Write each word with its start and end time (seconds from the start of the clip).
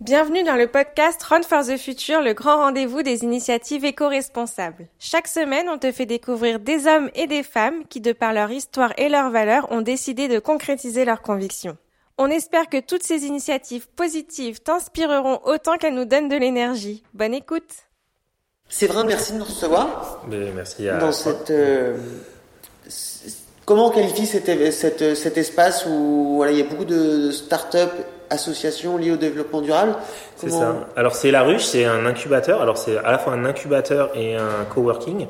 Bienvenue 0.00 0.42
dans 0.44 0.56
le 0.56 0.66
podcast 0.66 1.22
Run 1.24 1.42
for 1.42 1.62
the 1.62 1.76
Future, 1.76 2.22
le 2.22 2.32
grand 2.32 2.56
rendez-vous 2.56 3.02
des 3.02 3.22
initiatives 3.22 3.84
éco-responsables. 3.84 4.88
Chaque 4.98 5.28
semaine, 5.28 5.68
on 5.68 5.76
te 5.76 5.92
fait 5.92 6.06
découvrir 6.06 6.58
des 6.58 6.86
hommes 6.86 7.10
et 7.14 7.26
des 7.26 7.42
femmes 7.42 7.84
qui, 7.86 8.00
de 8.00 8.14
par 8.14 8.32
leur 8.32 8.50
histoire 8.50 8.94
et 8.96 9.10
leurs 9.10 9.30
valeurs, 9.30 9.70
ont 9.70 9.82
décidé 9.82 10.26
de 10.26 10.38
concrétiser 10.38 11.04
leurs 11.04 11.20
convictions. 11.20 11.76
On 12.16 12.28
espère 12.28 12.70
que 12.70 12.80
toutes 12.80 13.02
ces 13.02 13.26
initiatives 13.26 13.88
positives 13.90 14.60
t'inspireront 14.60 15.40
autant 15.44 15.76
qu'elles 15.76 15.94
nous 15.94 16.06
donnent 16.06 16.30
de 16.30 16.36
l'énergie. 16.36 17.02
Bonne 17.12 17.34
écoute 17.34 17.70
Séverin, 18.70 19.04
merci 19.04 19.34
de 19.34 19.38
nous 19.38 19.44
recevoir. 19.44 20.24
Mais 20.28 20.50
merci 20.52 20.88
à 20.88 20.96
dans 20.96 21.12
cette, 21.12 21.50
euh, 21.50 21.98
comment 23.66 23.88
on 23.88 23.90
qualifie 23.90 24.24
cet, 24.24 24.46
cet, 24.72 25.14
cet 25.14 25.36
espace 25.36 25.84
où 25.84 26.36
voilà, 26.36 26.52
il 26.52 26.58
y 26.58 26.62
a 26.62 26.64
beaucoup 26.64 26.86
de 26.86 27.30
start-up 27.30 27.92
association 28.30 28.96
liée 28.96 29.10
au 29.10 29.16
développement 29.16 29.60
durable. 29.60 29.94
C'est 30.36 30.50
ça. 30.50 30.88
Alors 30.96 31.14
c'est 31.14 31.30
la 31.30 31.42
ruche, 31.42 31.64
c'est 31.64 31.84
un 31.84 32.06
incubateur. 32.06 32.62
Alors 32.62 32.78
c'est 32.78 32.96
à 32.96 33.10
la 33.10 33.18
fois 33.18 33.32
un 33.34 33.44
incubateur 33.44 34.10
et 34.14 34.36
un 34.36 34.64
coworking. 34.72 35.26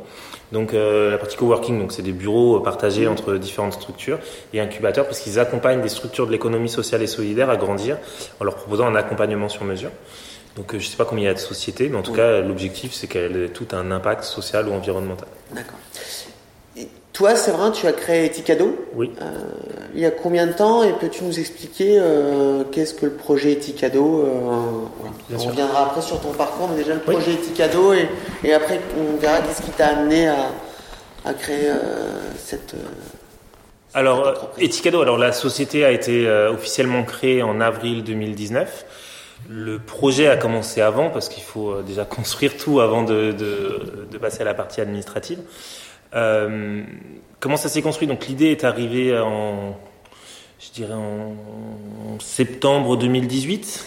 Donc 0.53 0.75
euh, 0.75 1.11
la 1.11 1.19
partie 1.19 1.37
coworking, 1.37 1.79
donc 1.79 1.93
c'est 1.93 2.03
des 2.03 2.13
bureaux 2.13 2.61
partagés 2.61 3.07
entre 3.07 3.35
différentes 3.35 3.73
structures 3.73 4.19
et 4.53 4.61
incubateurs 4.61 5.07
parce 5.07 5.21
qu'ils 5.21 5.39
accompagnent 5.39 5.81
des 5.81 5.89
structures 5.89 6.27
de 6.27 6.33
l'économie 6.33 6.69
sociale 6.69 7.03
et 7.03 7.07
solidaire 7.07 7.51
à 7.51 7.57
grandir 7.57 7.99
en 8.41 8.45
leur 8.45 8.57
proposant 8.57 8.87
un 8.87 8.95
accompagnement 8.95 9.49
sur 9.49 9.65
mesure. 9.65 9.91
Donc 10.57 10.75
euh, 10.75 10.79
je 10.79 10.87
ne 10.87 10.91
sais 10.91 10.97
pas 10.97 11.05
combien 11.05 11.25
il 11.25 11.29
y 11.29 11.31
a 11.31 11.35
de 11.35 11.39
sociétés, 11.39 11.89
mais 11.89 11.97
en 11.97 12.03
tout 12.03 12.13
cas 12.13 12.41
l'objectif 12.41 12.93
c'est 12.93 13.07
qu'elle 13.07 13.37
ait 13.37 13.49
tout 13.49 13.69
un 13.73 13.91
impact 13.91 14.25
social 14.25 14.69
ou 14.69 14.73
environnemental. 14.73 15.29
D'accord. 15.53 15.79
Toi, 17.21 17.37
Séverin, 17.37 17.71
tu 17.71 17.87
as 17.87 17.93
créé 17.93 18.25
Eticado. 18.25 18.75
Oui. 18.95 19.13
Euh, 19.21 19.27
il 19.93 20.01
y 20.01 20.07
a 20.07 20.11
combien 20.11 20.47
de 20.47 20.55
temps 20.55 20.83
et 20.83 20.95
peux-tu 20.95 21.23
nous 21.25 21.39
expliquer 21.39 21.99
euh, 21.99 22.65
qu'est-ce 22.73 22.95
que 22.95 23.05
le 23.05 23.13
projet 23.13 23.53
Eticado 23.53 24.25
euh, 24.25 25.35
On 25.35 25.37
reviendra 25.37 25.85
après 25.85 26.01
sur 26.01 26.19
ton 26.23 26.33
parcours, 26.33 26.71
mais 26.71 26.77
déjà 26.77 26.95
le 26.95 27.01
projet 27.01 27.33
Eticado 27.33 27.93
et, 27.93 28.09
et, 28.43 28.55
après 28.55 28.81
on 28.99 29.19
verra 29.19 29.41
qu'est-ce 29.43 29.61
qui 29.61 29.71
t'a 29.71 29.89
amené 29.89 30.29
à, 30.29 30.47
à 31.27 31.35
créer 31.35 31.71
cette. 32.39 32.75
alors, 33.93 34.53
Eticado, 34.57 35.03
alors 35.03 35.19
la 35.19 35.33
société 35.33 35.85
a 35.85 35.91
été 35.91 36.27
officiellement 36.27 37.03
créée 37.03 37.43
en 37.43 37.61
avril 37.61 38.03
2019. 38.03 38.87
Le 39.47 39.79
projet 39.79 40.29
a 40.29 40.39
commencé 40.39 40.81
avant 40.81 41.11
parce 41.11 41.29
qu'il 41.29 41.43
faut 41.43 41.83
déjà 41.83 42.05
construire 42.07 42.57
tout 42.57 42.81
avant 42.81 43.03
de, 43.03 43.33
de, 43.33 44.07
de 44.11 44.17
passer 44.17 44.41
à 44.41 44.45
la 44.45 44.55
partie 44.55 44.81
administrative. 44.81 45.41
Euh, 46.15 46.83
comment 47.39 47.57
ça 47.57 47.69
s'est 47.69 47.83
construit 47.83 48.09
Donc 48.09 48.27
l'idée 48.27 48.51
est 48.51 48.65
arrivée 48.65 49.19
en, 49.19 49.77
je 50.59 50.71
dirais 50.73 50.95
en, 50.95 52.19
septembre 52.21 52.97
2018. 52.97 53.87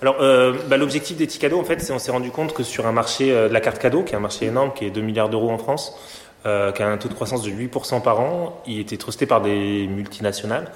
Alors, 0.00 0.16
euh, 0.20 0.52
bah, 0.68 0.76
l'objectif 0.76 1.16
des 1.16 1.26
Ticado, 1.26 1.58
en 1.58 1.64
fait, 1.64 1.80
c'est 1.80 1.92
on 1.92 1.98
s'est 1.98 2.12
rendu 2.12 2.30
compte 2.30 2.52
que 2.54 2.62
sur 2.62 2.86
un 2.86 2.92
marché 2.92 3.32
euh, 3.32 3.48
de 3.48 3.52
la 3.52 3.60
carte 3.60 3.78
cadeau, 3.78 4.04
qui 4.04 4.12
est 4.12 4.16
un 4.16 4.20
marché 4.20 4.46
énorme, 4.46 4.72
qui 4.72 4.84
est 4.84 4.90
2 4.90 5.00
milliards 5.00 5.28
d'euros 5.28 5.50
en 5.50 5.58
France, 5.58 5.98
qui 6.44 6.82
a 6.82 6.88
un 6.88 6.96
taux 6.96 7.10
de 7.10 7.14
croissance 7.14 7.42
de 7.42 7.50
8% 7.50 8.00
par 8.00 8.20
an, 8.20 8.62
il 8.66 8.80
était 8.80 8.96
trusté 8.96 9.26
par 9.26 9.42
des 9.42 9.86
multinationales. 9.86 10.72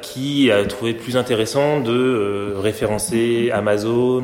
Qui 0.00 0.50
a 0.50 0.64
trouvé 0.64 0.94
plus 0.94 1.18
intéressant 1.18 1.80
de 1.80 2.54
référencer 2.56 3.50
Amazon, 3.52 4.22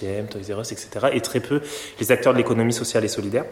H&M, 0.00 0.26
Toys 0.26 0.54
R 0.54 0.60
Us, 0.60 0.72
etc. 0.72 1.08
et 1.12 1.20
très 1.20 1.40
peu 1.40 1.60
les 2.00 2.12
acteurs 2.12 2.32
de 2.32 2.38
l'économie 2.38 2.72
sociale 2.72 3.04
et 3.04 3.08
solidaire. 3.08 3.44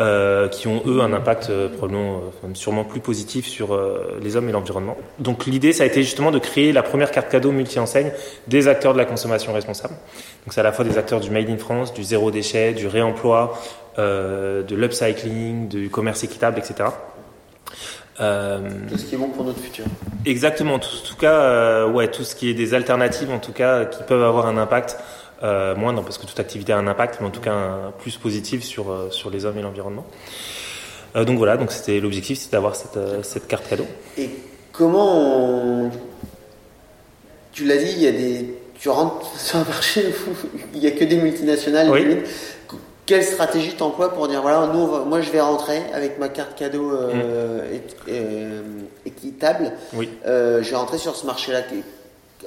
Euh, 0.00 0.48
qui 0.48 0.66
ont 0.66 0.82
eux 0.86 1.02
un 1.02 1.12
impact 1.12 1.50
euh, 1.50 1.68
probablement 1.68 2.20
sûrement 2.54 2.82
plus 2.82 2.98
positif 2.98 3.46
sur 3.46 3.80
les 4.20 4.34
hommes 4.34 4.48
et 4.48 4.52
l'environnement. 4.52 4.96
Donc 5.20 5.46
l'idée 5.46 5.72
ça 5.72 5.84
a 5.84 5.86
été 5.86 6.02
justement 6.02 6.32
de 6.32 6.40
créer 6.40 6.72
la 6.72 6.82
première 6.82 7.12
carte 7.12 7.28
cadeau 7.30 7.52
multi-enseigne 7.52 8.10
des 8.48 8.66
acteurs 8.66 8.92
de 8.92 8.98
la 8.98 9.04
consommation 9.04 9.52
responsable. 9.52 9.94
Donc 10.44 10.52
c'est 10.52 10.58
à 10.58 10.64
la 10.64 10.72
fois 10.72 10.84
des 10.84 10.98
acteurs 10.98 11.20
du 11.20 11.30
made 11.30 11.48
in 11.48 11.58
France, 11.58 11.94
du 11.94 12.02
zéro 12.02 12.32
déchet, 12.32 12.72
du 12.72 12.88
réemploi, 12.88 13.56
de 13.96 14.74
l'upcycling, 14.74 15.68
du 15.68 15.90
commerce 15.90 16.24
équitable, 16.24 16.58
etc. 16.58 16.90
Euh, 18.20 18.60
tout 18.88 18.96
ce 18.96 19.06
qui 19.06 19.14
est 19.16 19.18
bon 19.18 19.28
pour 19.28 19.44
notre 19.44 19.60
futur. 19.60 19.84
Exactement. 20.24 20.78
Tout, 20.78 20.96
tout 21.04 21.16
cas, 21.16 21.40
euh, 21.40 21.90
ouais, 21.90 22.08
tout 22.08 22.22
ce 22.22 22.34
qui 22.34 22.48
est 22.48 22.54
des 22.54 22.74
alternatives, 22.74 23.30
en 23.30 23.38
tout 23.38 23.52
cas, 23.52 23.84
qui 23.86 24.02
peuvent 24.04 24.22
avoir 24.22 24.46
un 24.46 24.56
impact 24.56 24.98
euh, 25.42 25.74
moindre, 25.74 26.02
parce 26.02 26.18
que 26.18 26.26
toute 26.26 26.38
activité 26.40 26.72
a 26.72 26.78
un 26.78 26.86
impact, 26.86 27.18
mais 27.20 27.26
en 27.26 27.30
tout 27.30 27.40
cas 27.40 27.52
un 27.52 27.92
plus 27.98 28.16
positif 28.16 28.62
sur 28.62 28.90
euh, 28.90 29.10
sur 29.10 29.30
les 29.30 29.44
hommes 29.44 29.58
et 29.58 29.62
l'environnement. 29.62 30.06
Euh, 31.16 31.24
donc 31.24 31.38
voilà. 31.38 31.56
Donc 31.56 31.72
c'était 31.72 32.00
l'objectif, 32.00 32.38
c'était 32.38 32.56
d'avoir 32.56 32.76
cette 32.76 32.96
euh, 32.96 33.22
cette 33.22 33.46
carte 33.46 33.68
cadeau. 33.68 33.86
Et 34.18 34.30
comment 34.72 35.86
on... 35.86 35.90
Tu 37.52 37.64
l'as 37.64 37.76
dit, 37.76 37.92
il 37.92 38.02
y 38.02 38.06
a 38.06 38.12
des 38.12 38.54
tu 38.78 38.88
rentres 38.88 39.26
sur 39.38 39.58
un 39.58 39.64
marché 39.64 40.06
où 40.06 40.46
il 40.74 40.80
n'y 40.80 40.86
a 40.86 40.92
que 40.92 41.04
des 41.04 41.16
multinationales. 41.16 41.90
Oui 41.90 42.18
quelle 43.06 43.22
stratégie 43.22 43.74
t'emploies 43.74 44.14
pour 44.14 44.28
dire 44.28 44.40
voilà 44.40 44.70
nous 44.72 45.04
moi 45.04 45.20
je 45.20 45.30
vais 45.30 45.42
rentrer 45.42 45.82
avec 45.92 46.18
ma 46.18 46.30
carte 46.30 46.54
cadeau 46.54 46.90
euh, 46.90 47.68
mm. 48.08 48.86
équitable 49.04 49.72
oui. 49.92 50.08
je 50.24 50.70
vais 50.70 50.76
rentrer 50.76 50.96
sur 50.96 51.14
ce 51.14 51.26
marché 51.26 51.52
là 51.52 51.60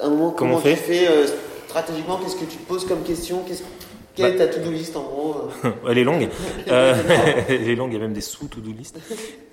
un 0.02 0.08
moment 0.08 0.30
comment, 0.30 0.56
comment 0.56 0.60
tu 0.60 0.74
fais 0.74 1.06
stratégiquement 1.68 2.16
qu'est-ce 2.16 2.36
que 2.36 2.44
tu 2.44 2.56
te 2.56 2.66
poses 2.66 2.86
comme 2.86 3.02
question 3.02 3.42
qu'est-ce 3.46 3.62
quelle 4.18 4.36
bah, 4.36 4.44
est 4.44 4.48
ta 4.48 4.54
to-do 4.54 4.70
list 4.72 4.96
en 4.96 5.02
gros 5.02 5.36
euh 5.64 5.70
Elle 5.88 5.98
est 5.98 6.04
longue. 6.04 6.28
euh, 6.68 6.94
elle 7.48 7.68
est 7.68 7.76
longue, 7.76 7.92
il 7.92 7.94
y 7.94 7.98
a 7.98 8.00
même 8.00 8.12
des 8.12 8.20
sous-to-do 8.20 8.72
list. 8.72 8.98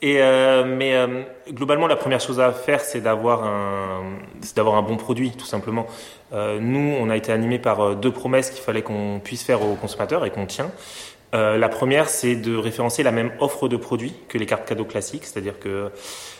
Et 0.02 0.22
euh, 0.22 0.66
mais 0.66 0.96
euh, 0.96 1.22
globalement, 1.52 1.86
la 1.86 1.96
première 1.96 2.20
chose 2.20 2.40
à 2.40 2.52
faire, 2.52 2.82
c'est 2.82 3.02
d'avoir 3.02 3.44
un, 3.44 4.02
un 4.58 4.82
bon 4.82 4.98
produit, 4.98 5.32
tout 5.32 5.46
simplement. 5.46 5.86
Nous, 6.34 6.96
on 7.00 7.10
a 7.10 7.16
été 7.16 7.32
animés 7.32 7.60
par 7.60 7.96
deux 7.96 8.12
promesses 8.12 8.50
qu'il 8.50 8.62
fallait 8.62 8.82
qu'on 8.82 9.22
puisse 9.24 9.44
faire 9.44 9.62
aux 9.62 9.76
consommateurs 9.76 10.26
et 10.26 10.32
qu'on 10.32 10.46
tient. 10.46 10.70
Euh, 11.34 11.58
la 11.58 11.70
première, 11.70 12.08
c'est 12.08 12.36
de 12.36 12.56
référencer 12.56 13.04
la 13.04 13.12
même 13.12 13.32
offre 13.40 13.68
de 13.68 13.78
produits 13.78 14.14
que 14.30 14.38
les 14.38 14.46
cartes 14.46 14.68
cadeaux 14.68 14.86
classiques, 14.86 15.26
c'est-à-dire 15.26 15.60
que 15.60 15.90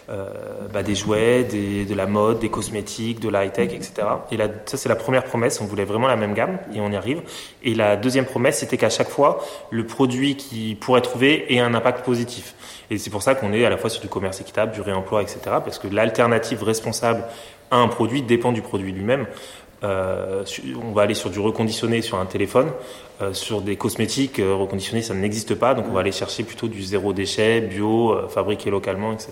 euh, 0.10 0.30
bah, 0.72 0.84
des 0.84 0.96
jouets, 0.96 1.44
de 1.44 1.96
la 1.96 2.06
mode, 2.06 2.40
des 2.40 2.50
cosmétiques, 2.50 3.20
de 3.20 3.30
la 3.30 3.46
high-tech, 3.46 3.74
etc. 3.74 4.08
Et 4.32 4.38
là, 4.38 4.48
ça, 4.66 4.78
c'est 4.78 4.88
la 4.90 4.96
première 4.96 5.24
promesse. 5.24 5.60
On 5.62 5.66
voulait 5.66 5.86
vraiment 5.86 6.08
la 6.08 6.16
même 6.16 6.34
gamme 6.34 6.60
et 6.74 6.80
on 6.80 6.92
y 6.92 6.96
arrive. 6.96 7.22
Et 7.64 7.74
la 7.74 7.98
deuxième 7.98 8.26
promesse, 8.26 8.60
c'était 8.60 8.78
qu'à 8.78 8.90
chaque 8.90 9.10
fois, 9.10 9.44
le 9.72 9.86
produit 9.86 10.38
qui 10.38 10.76
pourrait 10.80 11.02
trouver 11.02 11.54
ait 11.54 11.60
un 11.60 11.74
impact 11.74 12.06
positif. 12.06 12.54
Et 12.92 12.98
c'est 12.98 13.10
pour 13.10 13.24
ça 13.24 13.34
qu'on 13.34 13.52
est 13.52 13.66
à 13.66 13.70
la 13.70 13.78
fois 13.78 13.90
sur 13.90 14.02
du 14.02 14.08
commerce 14.08 14.40
équitable, 14.42 14.72
du 14.72 14.82
réemploi, 14.82 15.24
etc. 15.24 15.40
Parce 15.44 15.80
que 15.80 15.88
l'alternative 15.88 16.64
responsable 16.64 17.24
à 17.72 17.78
un 17.78 17.88
produit 17.88 18.22
dépend 18.22 18.52
du 18.52 18.62
produit 18.62 18.92
lui-même. 18.92 19.26
Euh, 19.84 20.44
on 20.84 20.92
va 20.94 21.04
aller 21.04 21.14
sur 21.14 21.30
du 21.30 21.40
reconditionné 21.40 22.02
sur 22.02 22.18
un 22.20 22.26
téléphone, 22.26 22.72
euh, 23.22 23.34
sur 23.34 23.62
des 23.62 23.76
cosmétiques 23.76 24.40
euh, 24.40 24.54
reconditionnés, 24.56 25.02
ça 25.02 25.14
n'existe 25.14 25.56
pas, 25.56 25.74
donc 25.74 25.86
on 25.90 25.94
va 25.94 26.02
aller 26.02 26.12
chercher 26.12 26.44
plutôt 26.44 26.68
du 26.68 26.84
zéro 26.84 27.14
déchet, 27.14 27.62
bio, 27.62 28.12
euh, 28.12 28.28
fabriqué 28.28 28.70
localement, 28.70 29.14
etc. 29.14 29.32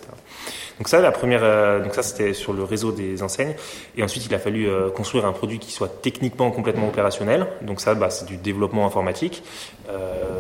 Donc 0.77 0.87
ça, 0.87 1.01
la 1.01 1.11
première, 1.11 1.81
donc 1.83 1.93
ça 1.93 2.01
c'était 2.01 2.33
sur 2.33 2.51
le 2.51 2.63
réseau 2.63 2.91
des 2.91 3.21
enseignes, 3.21 3.53
et 3.95 4.03
ensuite 4.03 4.25
il 4.25 4.33
a 4.33 4.39
fallu 4.39 4.67
construire 4.95 5.25
un 5.25 5.31
produit 5.31 5.59
qui 5.59 5.71
soit 5.71 6.01
techniquement 6.01 6.49
complètement 6.49 6.87
opérationnel. 6.87 7.45
Donc 7.61 7.79
ça, 7.79 7.93
bah, 7.93 8.09
c'est 8.09 8.25
du 8.25 8.37
développement 8.37 8.87
informatique. 8.87 9.43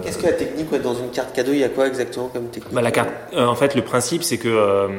Qu'est-ce 0.03 0.17
que 0.17 0.25
la 0.25 0.33
technique 0.33 0.71
ouais, 0.71 0.79
dans 0.79 0.95
une 0.95 1.11
carte 1.11 1.35
cadeau 1.35 1.51
Il 1.53 1.59
y 1.59 1.63
a 1.63 1.69
quoi 1.69 1.87
exactement 1.87 2.29
comme 2.29 2.47
technique? 2.47 2.73
Bah, 2.73 2.81
La 2.81 2.89
carte, 2.89 3.11
en 3.37 3.53
fait, 3.53 3.75
le 3.75 3.83
principe 3.83 4.23
c'est 4.23 4.39
que 4.39 4.97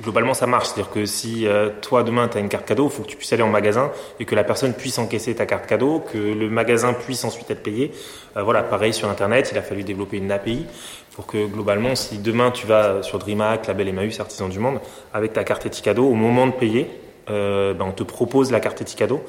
globalement 0.00 0.34
ça 0.34 0.46
marche. 0.46 0.68
C'est-à-dire 0.68 0.90
que 0.90 1.04
si 1.04 1.46
euh, 1.46 1.70
toi 1.80 2.02
demain 2.02 2.28
tu 2.28 2.38
as 2.38 2.40
une 2.40 2.48
carte 2.48 2.66
cadeau, 2.66 2.86
il 2.86 2.90
faut 2.90 3.02
que 3.02 3.08
tu 3.08 3.16
puisses 3.16 3.32
aller 3.32 3.42
en 3.42 3.48
magasin 3.48 3.90
et 4.20 4.24
que 4.24 4.34
la 4.34 4.44
personne 4.44 4.74
puisse 4.74 4.98
encaisser 4.98 5.34
ta 5.34 5.46
carte 5.46 5.66
cadeau, 5.66 6.00
que 6.00 6.18
le 6.18 6.48
magasin 6.48 6.92
puisse 6.92 7.24
ensuite 7.24 7.50
être 7.50 7.62
payé. 7.62 7.92
Euh, 8.36 8.42
voilà, 8.42 8.62
pareil 8.62 8.92
sur 8.92 9.08
Internet, 9.08 9.50
il 9.52 9.58
a 9.58 9.62
fallu 9.62 9.82
développer 9.82 10.16
une 10.18 10.30
API 10.30 10.66
pour 11.14 11.26
que 11.26 11.46
globalement, 11.46 11.94
si 11.94 12.18
demain 12.18 12.50
tu 12.50 12.66
vas 12.66 13.02
sur 13.02 13.18
DreamHack, 13.18 13.66
Label 13.66 13.88
Emmaüs, 13.88 14.18
Artisan 14.18 14.48
du 14.48 14.58
Monde, 14.58 14.80
avec 15.12 15.34
ta 15.34 15.44
carte 15.44 15.66
Eticado, 15.66 16.04
au 16.04 16.14
moment 16.14 16.46
de 16.46 16.52
payer, 16.52 16.88
euh, 17.30 17.74
ben, 17.74 17.84
on 17.86 17.92
te 17.92 18.02
propose 18.02 18.50
la 18.50 18.60
carte 18.60 18.80
Eticado 18.80 19.22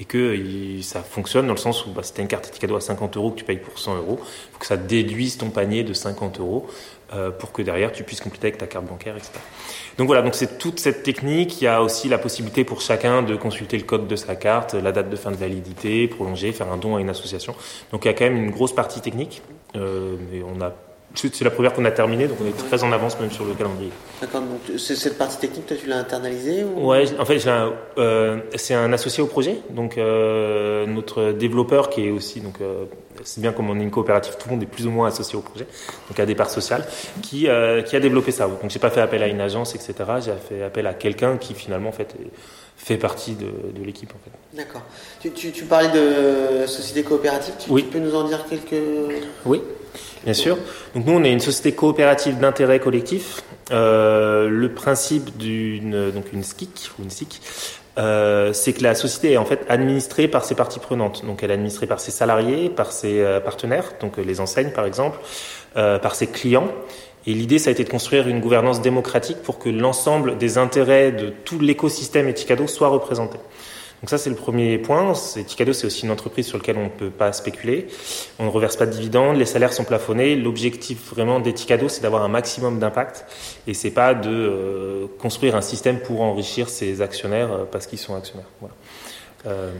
et 0.00 0.04
que 0.04 0.80
ça 0.82 1.02
fonctionne 1.02 1.46
dans 1.46 1.54
le 1.54 1.58
sens 1.58 1.84
où 1.86 1.90
bah, 1.90 2.02
si 2.02 2.12
tu 2.12 2.20
as 2.20 2.22
une 2.22 2.28
carte 2.28 2.46
Eticado 2.46 2.76
à 2.76 2.80
50 2.80 3.16
euros 3.16 3.30
que 3.32 3.38
tu 3.38 3.44
payes 3.44 3.58
pour 3.58 3.78
100 3.78 3.96
euros, 3.96 4.18
il 4.20 4.52
faut 4.52 4.58
que 4.58 4.66
ça 4.66 4.76
déduise 4.76 5.38
ton 5.38 5.50
panier 5.50 5.82
de 5.82 5.92
50 5.92 6.38
euros 6.38 6.68
euh, 7.12 7.30
pour 7.30 7.52
que 7.52 7.62
derrière 7.62 7.90
tu 7.90 8.04
puisses 8.04 8.20
compléter 8.20 8.48
avec 8.48 8.58
ta 8.58 8.66
carte 8.66 8.86
bancaire, 8.86 9.16
etc. 9.16 9.32
Donc 9.96 10.06
voilà, 10.06 10.22
donc 10.22 10.34
c'est 10.36 10.58
toute 10.58 10.78
cette 10.78 11.02
technique. 11.02 11.60
Il 11.60 11.64
y 11.64 11.68
a 11.68 11.82
aussi 11.82 12.08
la 12.08 12.18
possibilité 12.18 12.64
pour 12.64 12.80
chacun 12.80 13.22
de 13.22 13.34
consulter 13.34 13.76
le 13.76 13.84
code 13.84 14.06
de 14.06 14.14
sa 14.14 14.36
carte, 14.36 14.74
la 14.74 14.92
date 14.92 15.10
de 15.10 15.16
fin 15.16 15.32
de 15.32 15.36
validité, 15.36 16.06
prolonger, 16.06 16.52
faire 16.52 16.70
un 16.70 16.76
don 16.76 16.96
à 16.96 17.00
une 17.00 17.10
association. 17.10 17.56
Donc 17.90 18.04
il 18.04 18.08
y 18.08 18.10
a 18.10 18.14
quand 18.14 18.24
même 18.24 18.36
une 18.36 18.50
grosse 18.50 18.74
partie 18.74 19.00
technique, 19.00 19.42
euh, 19.74 20.16
mais 20.30 20.42
on 20.42 20.60
a 20.60 20.72
c'est 21.14 21.42
la 21.42 21.50
première 21.50 21.72
qu'on 21.72 21.84
a 21.84 21.90
terminée, 21.90 22.28
donc 22.28 22.38
on 22.42 22.46
est 22.46 22.68
très 22.68 22.84
en 22.84 22.92
avance 22.92 23.18
même 23.18 23.30
sur 23.30 23.44
le 23.44 23.54
calendrier. 23.54 23.90
D'accord, 24.20 24.42
donc 24.42 24.78
cette 24.78 25.18
partie 25.18 25.38
technique, 25.38 25.66
toi, 25.66 25.76
tu 25.80 25.88
l'as 25.88 25.98
internalisée 25.98 26.64
ou... 26.64 26.88
Ouais, 26.88 27.06
en 27.18 27.24
fait, 27.24 27.40
euh, 27.98 28.38
c'est 28.56 28.74
un 28.74 28.92
associé 28.92 29.22
au 29.22 29.26
projet, 29.26 29.58
donc 29.70 29.98
euh, 29.98 30.86
notre 30.86 31.32
développeur 31.32 31.90
qui 31.90 32.06
est 32.06 32.10
aussi, 32.10 32.40
donc 32.40 32.60
euh, 32.60 32.84
c'est 33.24 33.40
bien 33.40 33.52
comme 33.52 33.70
on 33.70 33.78
est 33.78 33.82
une 33.82 33.90
coopérative, 33.90 34.36
tout 34.38 34.48
le 34.48 34.54
monde 34.54 34.62
est 34.62 34.66
plus 34.66 34.86
ou 34.86 34.90
moins 34.90 35.08
associé 35.08 35.36
au 35.36 35.42
projet, 35.42 35.66
donc 36.08 36.20
à 36.20 36.26
des 36.26 36.34
parts 36.34 36.50
sociales, 36.50 36.84
qui, 37.22 37.48
qui 37.86 37.96
a 37.96 38.00
développé 38.00 38.30
ça. 38.30 38.46
Donc 38.46 38.70
j'ai 38.70 38.78
pas 38.78 38.90
fait 38.90 39.00
appel 39.00 39.22
à 39.22 39.28
une 39.28 39.40
agence, 39.40 39.74
etc. 39.74 39.94
J'ai 40.24 40.32
fait 40.48 40.62
appel 40.62 40.86
à 40.86 40.94
quelqu'un 40.94 41.36
qui 41.36 41.54
finalement 41.54 41.88
en 41.88 41.92
fait 41.92 42.14
fait 42.76 42.96
partie 42.96 43.34
de, 43.34 43.48
l'équipe 43.84 44.10
en 44.10 44.18
fait. 44.24 44.56
D'accord. 44.56 44.82
Tu, 45.20 45.30
tu, 45.32 45.64
parlais 45.64 45.88
de 45.88 46.66
société 46.66 47.02
coopérative, 47.02 47.54
tu, 47.58 47.70
oui. 47.70 47.82
tu, 47.82 47.90
peux 47.90 47.98
nous 47.98 48.14
en 48.14 48.24
dire 48.24 48.46
quelques... 48.48 48.82
Oui, 49.44 49.60
bien 50.24 50.34
sûr. 50.34 50.58
Donc 50.94 51.06
nous 51.06 51.12
on 51.12 51.24
est 51.24 51.32
une 51.32 51.40
société 51.40 51.72
coopérative 51.72 52.38
d'intérêt 52.38 52.80
collectif. 52.80 53.42
Euh, 53.70 54.48
le 54.48 54.72
principe 54.72 55.36
d'une 55.36 56.10
donc 56.10 56.32
une 56.32 56.42
SKIC 56.42 56.90
ou 56.98 57.02
une 57.02 57.10
SIC, 57.10 57.40
euh, 57.98 58.52
c'est 58.52 58.72
que 58.72 58.82
la 58.82 58.94
société 58.94 59.32
est 59.32 59.36
en 59.36 59.44
fait 59.44 59.66
administrée 59.68 60.28
par 60.28 60.44
ses 60.44 60.54
parties 60.54 60.80
prenantes. 60.80 61.24
Donc 61.26 61.42
elle 61.42 61.50
est 61.50 61.54
administrée 61.54 61.86
par 61.86 62.00
ses 62.00 62.10
salariés, 62.10 62.70
par 62.70 62.92
ses 62.92 63.20
euh, 63.20 63.40
partenaires, 63.40 63.92
donc 64.00 64.16
les 64.16 64.40
enseignes 64.40 64.70
par 64.70 64.86
exemple, 64.86 65.18
par 65.74 66.16
ses 66.16 66.26
clients 66.26 66.68
et 67.28 67.34
l'idée, 67.34 67.58
ça 67.58 67.68
a 67.68 67.72
été 67.72 67.84
de 67.84 67.90
construire 67.90 68.26
une 68.26 68.40
gouvernance 68.40 68.80
démocratique 68.80 69.42
pour 69.42 69.58
que 69.58 69.68
l'ensemble 69.68 70.38
des 70.38 70.56
intérêts 70.56 71.12
de 71.12 71.28
tout 71.28 71.58
l'écosystème 71.58 72.26
Etikado 72.26 72.66
soit 72.66 72.88
représenté. 72.88 73.36
Donc 74.00 74.10
ça, 74.10 74.18
c'est 74.18 74.30
le 74.30 74.36
premier 74.36 74.78
point. 74.78 75.12
Etikado, 75.36 75.72
c'est 75.72 75.86
aussi 75.86 76.04
une 76.04 76.12
entreprise 76.12 76.46
sur 76.46 76.58
laquelle 76.58 76.78
on 76.78 76.84
ne 76.84 76.88
peut 76.88 77.10
pas 77.10 77.32
spéculer. 77.32 77.88
On 78.38 78.44
ne 78.44 78.50
reverse 78.50 78.76
pas 78.76 78.86
de 78.86 78.92
dividendes, 78.92 79.36
les 79.36 79.44
salaires 79.44 79.72
sont 79.72 79.84
plafonnés. 79.84 80.36
L'objectif 80.36 81.10
vraiment 81.10 81.40
d'Etikado, 81.40 81.88
c'est 81.88 82.02
d'avoir 82.02 82.22
un 82.22 82.28
maximum 82.28 82.78
d'impact 82.78 83.26
et 83.66 83.74
c'est 83.74 83.90
pas 83.90 84.14
de 84.14 84.30
euh, 84.30 85.06
construire 85.18 85.56
un 85.56 85.60
système 85.60 85.98
pour 85.98 86.20
enrichir 86.20 86.68
ses 86.68 87.02
actionnaires 87.02 87.52
euh, 87.52 87.64
parce 87.70 87.86
qu'ils 87.86 87.98
sont 87.98 88.14
actionnaires. 88.14 88.46
Voilà. 88.60 88.74
Euh... 89.46 89.72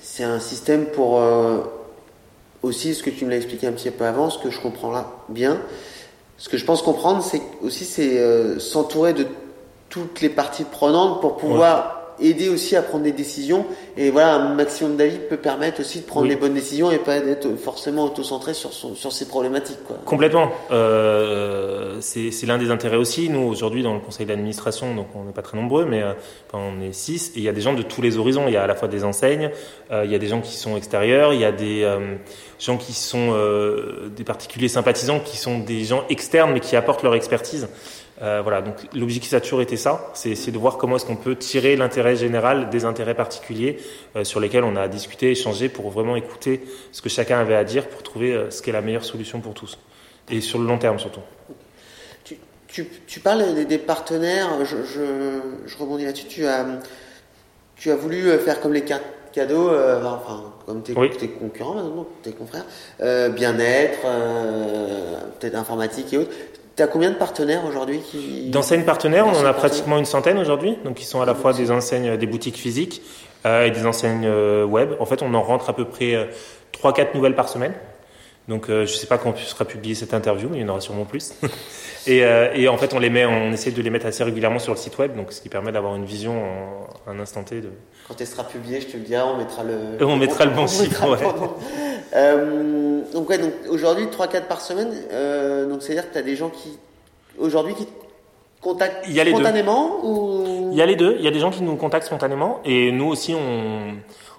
C'est 0.00 0.24
un 0.24 0.40
système 0.40 0.86
pour 0.86 1.20
aussi, 2.62 2.94
ce 2.94 3.02
que 3.02 3.10
tu 3.10 3.26
me 3.26 3.30
l'as 3.30 3.36
expliqué 3.36 3.66
un 3.66 3.72
petit 3.72 3.90
peu 3.90 4.06
avant, 4.06 4.30
ce 4.30 4.38
que 4.38 4.50
je 4.50 4.58
comprends 4.60 4.90
là 4.90 5.12
bien, 5.28 5.60
ce 6.38 6.48
que 6.48 6.56
je 6.56 6.64
pense 6.64 6.80
comprendre, 6.80 7.22
c'est 7.22 7.42
aussi 7.62 7.84
c'est 7.84 8.58
s'entourer 8.58 9.12
de 9.12 9.26
toutes 9.90 10.22
les 10.22 10.30
parties 10.30 10.64
prenantes 10.64 11.20
pour 11.20 11.36
pouvoir 11.36 12.05
aider 12.20 12.48
aussi 12.48 12.76
à 12.76 12.82
prendre 12.82 13.04
des 13.04 13.12
décisions. 13.12 13.66
Et 13.96 14.10
voilà, 14.10 14.34
un 14.34 14.54
maximum 14.54 14.96
d'avis 14.96 15.18
peut 15.18 15.36
permettre 15.36 15.80
aussi 15.80 16.00
de 16.00 16.04
prendre 16.04 16.26
les 16.26 16.36
bonnes 16.36 16.54
décisions 16.54 16.90
et 16.90 16.98
pas 16.98 17.20
d'être 17.20 17.56
forcément 17.56 18.04
auto-centré 18.04 18.54
sur, 18.54 18.72
sur 18.72 19.12
ces 19.12 19.28
problématiques. 19.28 19.84
Quoi. 19.86 19.98
Complètement. 20.04 20.50
Euh, 20.70 21.96
c'est 22.00 22.46
l'un 22.46 22.58
des 22.58 22.70
intérêts 22.70 22.96
aussi. 22.96 23.28
Nous, 23.28 23.40
aujourd'hui, 23.40 23.82
dans 23.82 23.94
le 23.94 24.00
conseil 24.00 24.26
d'administration, 24.26 24.94
donc 24.94 25.08
on 25.14 25.24
n'est 25.24 25.32
pas 25.32 25.42
très 25.42 25.56
nombreux, 25.56 25.84
mais 25.84 26.02
euh, 26.02 26.12
on 26.52 26.80
est 26.80 26.92
six, 26.92 27.28
et 27.30 27.38
il 27.38 27.42
y 27.42 27.48
a 27.48 27.52
des 27.52 27.60
gens 27.60 27.74
de 27.74 27.82
tous 27.82 28.02
les 28.02 28.18
horizons. 28.18 28.44
Il 28.46 28.54
y 28.54 28.56
a 28.56 28.62
à 28.62 28.66
la 28.66 28.74
fois 28.74 28.88
des 28.88 29.04
enseignes, 29.04 29.50
euh, 29.90 30.04
il 30.04 30.10
y 30.10 30.14
a 30.14 30.18
des 30.18 30.28
gens 30.28 30.40
qui 30.40 30.56
sont 30.56 30.76
extérieurs, 30.76 31.32
il 31.32 31.40
y 31.40 31.44
a 31.44 31.52
des 31.52 31.82
euh, 31.82 32.16
gens 32.58 32.76
qui 32.76 32.92
sont 32.92 33.34
des 34.16 34.24
particuliers 34.24 34.68
sympathisants, 34.68 35.20
qui 35.20 35.36
sont 35.36 35.58
des 35.58 35.84
gens 35.84 36.04
externes, 36.08 36.52
mais 36.52 36.60
qui 36.60 36.76
apportent 36.76 37.02
leur 37.02 37.14
expertise. 37.14 37.68
Euh, 38.22 38.40
voilà, 38.42 38.62
donc 38.62 38.76
l'objectif 38.94 39.34
a 39.34 39.40
toujours 39.40 39.60
été 39.60 39.76
ça, 39.76 40.10
c'est 40.14 40.50
de 40.50 40.58
voir 40.58 40.78
comment 40.78 40.96
est-ce 40.96 41.04
qu'on 41.04 41.16
peut 41.16 41.36
tirer 41.36 41.76
l'intérêt 41.76 42.16
général 42.16 42.70
des 42.70 42.84
intérêts 42.86 43.14
particuliers 43.14 43.78
euh, 44.16 44.24
sur 44.24 44.40
lesquels 44.40 44.64
on 44.64 44.74
a 44.74 44.88
discuté, 44.88 45.30
échangé 45.30 45.68
pour 45.68 45.90
vraiment 45.90 46.16
écouter 46.16 46.62
ce 46.92 47.02
que 47.02 47.10
chacun 47.10 47.38
avait 47.38 47.54
à 47.54 47.64
dire 47.64 47.88
pour 47.88 48.02
trouver 48.02 48.32
euh, 48.32 48.50
ce 48.50 48.62
qui 48.62 48.70
est 48.70 48.72
la 48.72 48.80
meilleure 48.80 49.04
solution 49.04 49.40
pour 49.40 49.52
tous 49.52 49.78
et 50.30 50.40
sur 50.40 50.58
le 50.58 50.66
long 50.66 50.78
terme 50.78 50.98
surtout. 50.98 51.20
Tu, 52.24 52.38
tu, 52.68 52.86
tu 53.06 53.20
parles 53.20 53.66
des, 53.66 53.78
partenaires, 53.78 54.64
je, 54.64 54.76
je, 54.76 55.40
je 55.66 55.78
rebondis 55.78 56.06
là-dessus. 56.06 56.26
Tu 56.26 56.46
as, 56.46 56.64
tu 57.76 57.90
as 57.90 57.96
voulu 57.96 58.22
faire 58.38 58.60
comme 58.60 58.72
les 58.72 58.82
cartes 58.82 59.04
cadeaux, 59.32 59.70
enfin 59.70 60.54
comme 60.64 60.82
tes, 60.82 60.94
tes 60.94 61.28
concurrents 61.28 62.06
tes 62.22 62.32
confrères, 62.32 62.64
bien-être, 62.98 64.00
peut-être 65.38 65.54
informatique 65.54 66.12
et 66.14 66.18
autres. 66.18 66.32
Tu 66.76 66.82
as 66.82 66.86
combien 66.88 67.10
de 67.10 67.16
partenaires 67.16 67.64
aujourd'hui 67.64 68.00
qui... 68.00 68.50
D'enseignes 68.50 68.84
partenaires, 68.84 69.26
on 69.26 69.34
en 69.34 69.46
a 69.46 69.54
pratiquement 69.54 69.96
une 69.96 70.04
centaine 70.04 70.38
aujourd'hui, 70.38 70.76
donc 70.84 71.00
ils 71.00 71.06
sont 71.06 71.22
à 71.22 71.24
la 71.24 71.34
fois 71.34 71.54
des 71.54 71.70
enseignes, 71.70 72.18
des 72.18 72.26
boutiques 72.26 72.58
physiques 72.58 73.00
euh, 73.46 73.64
et 73.64 73.70
des 73.70 73.86
enseignes 73.86 74.26
euh, 74.26 74.64
web. 74.64 74.90
En 75.00 75.06
fait, 75.06 75.22
on 75.22 75.32
en 75.32 75.42
rentre 75.42 75.70
à 75.70 75.72
peu 75.74 75.86
près 75.86 76.14
euh, 76.14 76.26
3-4 76.74 77.14
nouvelles 77.14 77.34
par 77.34 77.48
semaine. 77.48 77.72
Donc 78.48 78.68
euh, 78.68 78.86
je 78.86 78.92
ne 78.92 78.96
sais 78.96 79.06
pas 79.06 79.18
quand 79.18 79.36
sera 79.38 79.64
publié 79.64 79.94
cette 79.94 80.14
interview, 80.14 80.48
mais 80.48 80.58
il 80.58 80.62
y 80.62 80.64
en 80.64 80.68
aura 80.68 80.80
sûrement 80.80 81.04
plus. 81.04 81.32
et, 82.06 82.24
euh, 82.24 82.52
et, 82.54 82.68
en 82.68 82.76
fait, 82.76 82.94
on 82.94 82.98
les 82.98 83.10
met, 83.10 83.26
on 83.26 83.52
essaie 83.52 83.72
de 83.72 83.82
les 83.82 83.90
mettre 83.90 84.06
assez 84.06 84.22
régulièrement 84.22 84.60
sur 84.60 84.72
le 84.72 84.78
site 84.78 84.96
web, 84.98 85.16
donc 85.16 85.32
ce 85.32 85.40
qui 85.40 85.48
permet 85.48 85.72
d'avoir 85.72 85.96
une 85.96 86.04
vision 86.04 86.44
en 87.06 87.10
un 87.10 87.18
instant 87.18 87.42
T. 87.42 87.60
De... 87.60 87.70
Quand 88.06 88.20
elle 88.20 88.26
sera 88.26 88.44
publiée, 88.44 88.80
je 88.80 88.86
te 88.86 88.96
le 88.96 89.02
dirai, 89.02 89.22
on 89.22 89.36
mettra 89.36 89.64
le. 89.64 90.04
On 90.04 90.16
mettra 90.16 90.44
le 90.44 90.52
bon 90.52 90.66
chiffre. 90.68 91.08
Ouais. 91.08 91.18
Euh, 92.14 93.00
donc 93.12 93.28
ouais, 93.28 93.38
donc 93.38 93.52
aujourd'hui 93.68 94.06
3-4 94.06 94.42
par 94.42 94.60
semaine. 94.60 94.92
Euh, 95.12 95.66
donc 95.68 95.82
c'est 95.82 95.92
à 95.92 95.94
dire 95.94 96.08
que 96.08 96.12
tu 96.12 96.18
as 96.18 96.22
des 96.22 96.36
gens 96.36 96.50
qui 96.50 96.78
aujourd'hui 97.38 97.74
qui 97.74 97.86
contactent 98.60 99.04
il 99.06 99.14
y 99.14 99.20
a 99.20 99.26
spontanément 99.26 100.04
ou? 100.04 100.70
Il 100.72 100.78
y 100.78 100.82
a 100.82 100.86
les 100.86 100.96
deux. 100.96 101.16
Il 101.18 101.24
y 101.24 101.28
a 101.28 101.30
des 101.30 101.40
gens 101.40 101.50
qui 101.50 101.62
nous 101.62 101.76
contactent 101.76 102.06
spontanément 102.06 102.60
et 102.64 102.92
nous 102.92 103.06
aussi 103.06 103.34
on 103.34 103.96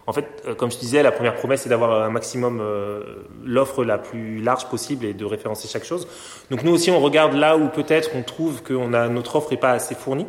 en 0.08 0.14
fait, 0.14 0.26
euh, 0.46 0.56
comme 0.56 0.72
je 0.72 0.78
disais, 0.78 1.04
la 1.04 1.12
première 1.12 1.36
promesse, 1.36 1.64
c'est 1.64 1.70
d'avoir 1.70 2.04
un 2.04 2.10
maximum 2.10 2.62
euh, 2.62 3.28
l'offre 3.44 3.84
la 3.84 3.98
plus 3.98 4.42
large 4.42 4.68
possible 4.70 5.06
et 5.06 5.14
de 5.14 5.26
référencer 5.26 5.68
chaque 5.68 5.84
chose. 5.84 6.08
Donc 6.50 6.64
nous 6.64 6.72
aussi, 6.72 6.90
on 6.90 7.02
regarde 7.02 7.34
là 7.34 7.58
où 7.58 7.68
peut-être 7.68 8.12
on 8.16 8.24
trouve 8.24 8.64
que 8.64 8.74
a, 8.96 9.10
notre 9.10 9.36
offre 9.36 9.52
n'est 9.52 9.58
pas 9.58 9.72
assez 9.72 9.96
fournie. 9.96 10.26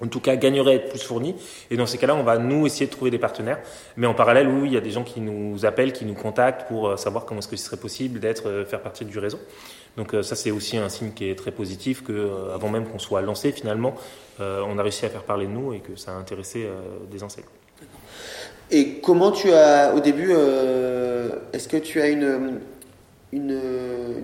En 0.00 0.06
tout 0.06 0.20
cas, 0.20 0.36
gagnerait 0.36 0.72
à 0.72 0.74
être 0.74 0.90
plus 0.90 1.02
fournie. 1.02 1.34
Et 1.70 1.76
dans 1.76 1.86
ces 1.86 1.98
cas-là, 1.98 2.14
on 2.14 2.22
va 2.22 2.38
nous 2.38 2.66
essayer 2.66 2.86
de 2.86 2.90
trouver 2.90 3.10
des 3.10 3.18
partenaires. 3.18 3.58
Mais 3.96 4.06
en 4.06 4.14
parallèle, 4.14 4.48
oui, 4.48 4.68
il 4.68 4.72
y 4.72 4.76
a 4.76 4.80
des 4.80 4.90
gens 4.90 5.04
qui 5.04 5.20
nous 5.20 5.66
appellent, 5.66 5.92
qui 5.92 6.04
nous 6.04 6.14
contactent 6.14 6.68
pour 6.68 6.88
euh, 6.88 6.96
savoir 6.96 7.24
comment 7.24 7.40
est-ce 7.40 7.48
que 7.48 7.56
ce 7.56 7.64
serait 7.64 7.76
possible 7.76 8.20
d'être, 8.20 8.64
faire 8.68 8.80
partie 8.80 9.04
du 9.04 9.18
réseau. 9.18 9.38
Donc 9.96 10.14
ça, 10.22 10.36
c'est 10.36 10.52
aussi 10.52 10.76
un 10.76 10.88
signe 10.88 11.10
qui 11.10 11.28
est 11.28 11.34
très 11.34 11.50
positif 11.50 12.04
que, 12.04 12.52
avant 12.54 12.68
même 12.68 12.86
qu'on 12.86 13.00
soit 13.00 13.20
lancé, 13.20 13.50
finalement, 13.50 13.96
on 14.38 14.78
a 14.78 14.82
réussi 14.84 15.04
à 15.06 15.08
faire 15.08 15.24
parler 15.24 15.46
de 15.46 15.50
nous 15.50 15.72
et 15.72 15.80
que 15.80 15.96
ça 15.96 16.12
a 16.12 16.14
intéressé 16.14 16.68
des 17.10 17.24
enseignes. 17.24 17.46
Et 18.70 19.00
comment 19.00 19.32
tu 19.32 19.50
as, 19.52 19.94
au 19.94 20.00
début, 20.00 20.28
euh, 20.30 21.30
est-ce 21.52 21.68
que 21.68 21.78
tu 21.78 22.00
as 22.02 22.08
une, 22.08 22.60
une, 23.32 23.60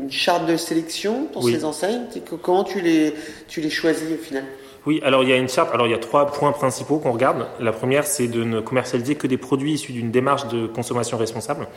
une, 0.03 0.11
charte 0.11 0.47
de 0.47 0.57
sélection 0.57 1.27
pour 1.33 1.49
ces 1.49 1.65
enseignes? 1.65 2.03
Comment 2.43 2.65
tu 2.65 2.81
les, 2.81 3.15
tu 3.49 3.61
les 3.63 3.71
choisis 3.71 4.05
au 4.13 4.23
final? 4.23 4.45
Oui, 4.87 5.01
alors 5.03 5.23
il 5.23 5.31
y 5.31 5.33
a 5.33 5.37
une 5.37 5.49
charte. 5.49 5.73
Alors 5.73 5.87
il 5.87 5.91
y 5.91 5.95
a 5.95 5.99
trois 5.99 6.27
points 6.27 6.53
principaux 6.53 6.99
qu'on 6.99 7.13
regarde. 7.13 7.47
La 7.59 7.73
première, 7.73 8.07
c'est 8.07 8.29
de 8.29 8.45
ne 8.45 8.61
commercialiser 8.61 9.15
que 9.15 9.27
des 9.27 9.39
produits 9.39 9.73
issus 9.73 9.93
d'une 9.93 10.11
démarche 10.11 10.47
de 10.49 10.67
consommation 10.67 11.17
responsable. 11.17 11.69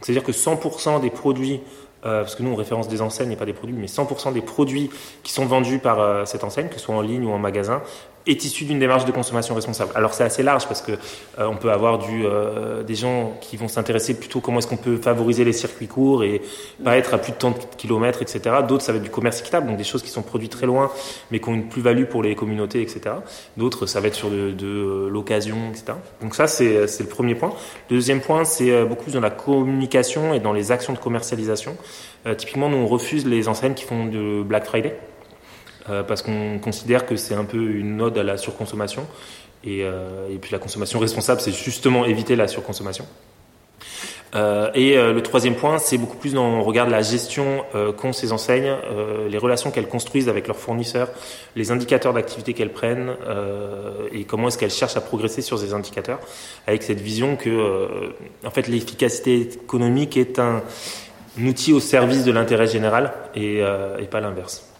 C'est-à-dire 0.00 0.24
que 0.24 0.32
100% 0.32 1.00
des 1.00 1.10
produits 1.10 1.60
euh, 2.06 2.20
parce 2.20 2.34
que 2.34 2.42
nous 2.42 2.50
on 2.50 2.54
référence 2.54 2.86
des 2.88 3.00
enseignes 3.00 3.32
et 3.32 3.36
pas 3.36 3.46
des 3.46 3.54
produits, 3.54 3.74
mais 3.74 3.86
100% 3.86 4.34
des 4.34 4.42
produits 4.42 4.90
qui 5.22 5.32
sont 5.32 5.46
vendus 5.46 5.78
par 5.78 6.00
euh, 6.00 6.24
cette 6.26 6.44
enseigne, 6.44 6.68
que 6.68 6.74
ce 6.74 6.80
soit 6.80 6.94
en 6.94 7.00
ligne 7.00 7.24
ou 7.24 7.32
en 7.32 7.38
magasin, 7.38 7.82
est 8.26 8.44
issu 8.44 8.64
d'une 8.64 8.78
démarche 8.78 9.04
de 9.04 9.12
consommation 9.12 9.54
responsable. 9.54 9.92
Alors 9.94 10.14
c'est 10.14 10.24
assez 10.24 10.42
large 10.42 10.66
parce 10.66 10.80
que 10.80 10.92
euh, 10.92 11.46
on 11.46 11.56
peut 11.56 11.70
avoir 11.70 11.98
du, 11.98 12.24
euh, 12.24 12.82
des 12.82 12.94
gens 12.94 13.36
qui 13.40 13.56
vont 13.56 13.68
s'intéresser 13.68 14.18
plutôt 14.18 14.40
comment 14.40 14.58
est-ce 14.58 14.66
qu'on 14.66 14.76
peut 14.76 14.96
favoriser 14.96 15.44
les 15.44 15.52
circuits 15.52 15.88
courts 15.88 16.24
et 16.24 16.40
pas 16.82 16.96
être 16.96 17.14
à 17.14 17.18
plus 17.18 17.32
de 17.32 17.36
tant 17.36 17.50
de 17.50 17.56
kilomètres, 17.76 18.22
etc. 18.22 18.56
D'autres 18.66 18.82
ça 18.82 18.92
va 18.92 18.98
être 18.98 19.04
du 19.04 19.10
commerce 19.10 19.40
équitable, 19.40 19.66
donc 19.66 19.76
des 19.76 19.84
choses 19.84 20.02
qui 20.02 20.10
sont 20.10 20.22
produites 20.22 20.52
très 20.52 20.66
loin 20.66 20.90
mais 21.30 21.38
qui 21.38 21.48
ont 21.48 21.54
une 21.54 21.68
plus-value 21.68 22.04
pour 22.04 22.22
les 22.22 22.34
communautés, 22.34 22.80
etc. 22.80 23.16
D'autres 23.56 23.86
ça 23.86 24.00
va 24.00 24.08
être 24.08 24.14
sur 24.14 24.30
de, 24.30 24.52
de 24.52 24.66
euh, 24.66 25.08
l'occasion, 25.10 25.56
etc. 25.70 25.98
Donc 26.22 26.34
ça 26.34 26.46
c'est 26.46 27.00
le 27.00 27.08
premier 27.08 27.34
point. 27.34 27.52
Deuxième 27.90 28.20
point 28.20 28.44
c'est 28.44 28.84
beaucoup 28.84 29.10
dans 29.10 29.20
la 29.20 29.30
communication 29.30 30.32
et 30.32 30.40
dans 30.40 30.52
les 30.52 30.72
actions 30.72 30.92
de 30.92 30.98
commercialisation. 30.98 31.76
typiquement 32.36 32.68
nous 32.68 32.78
on 32.78 32.86
refuse 32.86 33.26
les 33.26 33.48
enseignes 33.48 33.74
qui 33.74 33.84
font 33.84 34.06
de 34.06 34.42
Black 34.42 34.64
Friday. 34.64 34.96
Euh, 35.90 36.02
parce 36.02 36.22
qu'on 36.22 36.58
considère 36.58 37.04
que 37.04 37.16
c'est 37.16 37.34
un 37.34 37.44
peu 37.44 37.58
une 37.58 38.00
ode 38.00 38.16
à 38.16 38.22
la 38.22 38.36
surconsommation. 38.36 39.06
Et, 39.64 39.80
euh, 39.82 40.28
puis 40.40 40.52
la 40.52 40.58
consommation 40.58 40.98
responsable, 40.98 41.40
c'est 41.40 41.52
justement 41.52 42.04
éviter 42.04 42.36
la 42.36 42.48
surconsommation. 42.48 43.06
Euh, 44.34 44.70
et 44.74 44.96
le 44.96 45.22
troisième 45.22 45.54
point, 45.54 45.78
c'est 45.78 45.96
beaucoup 45.96 46.16
plus 46.16 46.34
dans 46.34 46.44
on 46.44 46.62
regarde 46.62 46.90
la 46.90 47.02
gestion 47.02 47.64
qu'ont 47.96 48.12
ces 48.12 48.32
enseignes, 48.32 48.74
les 49.30 49.38
relations 49.38 49.70
qu'elles 49.70 49.86
construisent 49.86 50.28
avec 50.28 50.48
leurs 50.48 50.56
fournisseurs, 50.56 51.08
les 51.54 51.70
indicateurs 51.70 52.12
d'activité 52.12 52.52
qu'elles 52.52 52.72
prennent 52.72 53.12
et 54.10 54.24
comment 54.24 54.48
est-ce 54.48 54.58
qu'elles 54.58 54.72
cherchent 54.72 54.96
à 54.96 55.00
progresser 55.00 55.40
sur 55.40 55.56
ces 55.56 55.72
indicateurs, 55.72 56.18
avec 56.66 56.82
cette 56.82 57.00
vision 57.00 57.36
que 57.36 58.12
en 58.44 58.50
fait 58.50 58.66
l'efficacité 58.66 59.42
économique 59.42 60.16
est 60.16 60.40
un, 60.40 60.62
outil 61.40 61.72
au 61.72 61.78
service 61.78 62.24
de 62.24 62.32
l'intérêt 62.32 62.66
général 62.66 63.12
et 63.36 63.62
pas 64.10 64.20
l'inverse. 64.20 64.73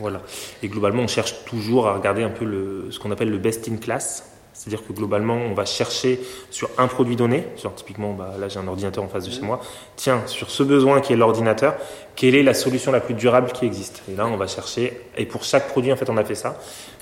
Voilà. 0.00 0.22
Et 0.62 0.68
globalement, 0.68 1.02
on 1.02 1.08
cherche 1.08 1.44
toujours 1.44 1.86
à 1.86 1.94
regarder 1.94 2.22
un 2.22 2.30
peu 2.30 2.44
le, 2.44 2.88
ce 2.90 2.98
qu'on 2.98 3.10
appelle 3.10 3.30
le 3.30 3.38
best 3.38 3.68
in 3.68 3.76
class. 3.76 4.24
C'est-à-dire 4.52 4.86
que 4.86 4.92
globalement, 4.94 5.34
on 5.34 5.52
va 5.52 5.66
chercher 5.66 6.18
sur 6.50 6.70
un 6.78 6.86
produit 6.88 7.14
donné, 7.14 7.46
genre 7.62 7.74
typiquement, 7.74 8.14
bah, 8.14 8.36
là 8.40 8.48
j'ai 8.48 8.58
un 8.58 8.66
ordinateur 8.66 9.04
en 9.04 9.08
face 9.08 9.26
de 9.26 9.30
chez 9.30 9.42
moi, 9.42 9.60
tiens, 9.96 10.22
sur 10.26 10.50
ce 10.50 10.62
besoin 10.62 11.02
qui 11.02 11.12
est 11.12 11.16
l'ordinateur, 11.16 11.76
quelle 12.14 12.34
est 12.34 12.42
la 12.42 12.54
solution 12.54 12.90
la 12.90 13.00
plus 13.00 13.12
durable 13.12 13.52
qui 13.52 13.66
existe? 13.66 14.02
Et 14.10 14.16
là, 14.16 14.26
on 14.26 14.38
va 14.38 14.46
chercher, 14.46 14.98
et 15.18 15.26
pour 15.26 15.44
chaque 15.44 15.68
produit, 15.68 15.92
en 15.92 15.96
fait, 15.96 16.08
on 16.08 16.16
a 16.16 16.24
fait 16.24 16.34
ça, 16.34 16.58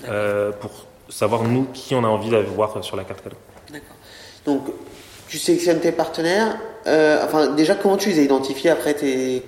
euh, 0.09 0.51
pour 0.51 0.85
savoir, 1.07 1.43
nous, 1.43 1.65
qui 1.73 1.95
on 1.95 2.03
a 2.03 2.07
envie 2.07 2.29
d'avoir 2.29 2.83
sur 2.83 2.97
la 2.97 3.05
carte 3.05 3.23
cadeau. 3.23 3.37
D'accord. 3.71 3.95
Donc, 4.45 4.63
tu 5.29 5.37
sélectionnes 5.37 5.79
tes 5.79 5.93
partenaires, 5.93 6.57
euh, 6.87 7.23
enfin, 7.23 7.47
déjà, 7.47 7.75
comment 7.75 7.95
tu 7.95 8.09
les 8.09 8.19
as 8.19 8.23
identifiés 8.23 8.69
après 8.69 8.95
tes 8.95 9.41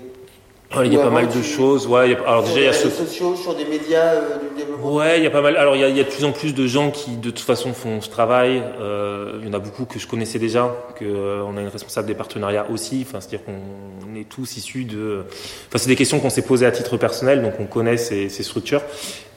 il 0.83 0.93
y 0.93 0.97
a 0.97 1.03
pas 1.03 1.09
mal 1.09 1.27
de 1.27 1.41
choses. 1.41 1.87
Ouais, 1.87 2.15
alors 2.25 2.43
déjà, 2.43 2.59
il 2.59 2.63
y 2.63 2.67
a 2.67 2.71
réseaux 2.71 2.89
sociaux, 2.89 3.35
sur 3.35 3.55
des 3.55 3.65
médias 3.65 4.13
euh, 4.13 4.37
du 4.37 4.57
développement. 4.57 4.95
Ouais, 4.95 5.17
il 5.17 5.23
y 5.23 5.27
a 5.27 5.29
pas 5.29 5.41
mal. 5.41 5.55
Alors 5.57 5.75
il 5.75 5.81
y, 5.81 5.83
a, 5.83 5.89
il 5.89 5.97
y, 5.97 5.99
a, 5.99 6.03
de 6.03 6.09
plus 6.09 6.25
en 6.25 6.31
plus 6.31 6.53
de 6.53 6.67
gens 6.67 6.91
qui, 6.91 7.15
de 7.17 7.29
toute 7.29 7.39
façon, 7.39 7.73
font 7.73 8.01
ce 8.01 8.09
travail. 8.09 8.61
Euh, 8.79 9.39
il 9.41 9.47
y 9.47 9.49
en 9.49 9.53
a 9.53 9.59
beaucoup 9.59 9.85
que 9.85 9.99
je 9.99 10.07
connaissais 10.07 10.39
déjà, 10.39 10.75
que 10.99 11.05
euh, 11.05 11.43
on 11.47 11.57
a 11.57 11.61
une 11.61 11.67
responsable 11.67 12.07
des 12.07 12.15
partenariats 12.15 12.67
aussi. 12.69 13.05
Enfin, 13.07 13.21
c'est-à-dire 13.21 13.45
qu'on 13.45 14.15
est 14.19 14.27
tous 14.27 14.57
issus 14.57 14.83
de. 14.83 15.23
Enfin, 15.67 15.77
c'est 15.77 15.89
des 15.89 15.95
questions 15.95 16.19
qu'on 16.19 16.29
s'est 16.29 16.41
posées 16.41 16.65
à 16.65 16.71
titre 16.71 16.97
personnel, 16.97 17.41
donc 17.41 17.53
on 17.59 17.65
connaît 17.65 17.97
ces, 17.97 18.29
ces 18.29 18.43
structures. 18.43 18.81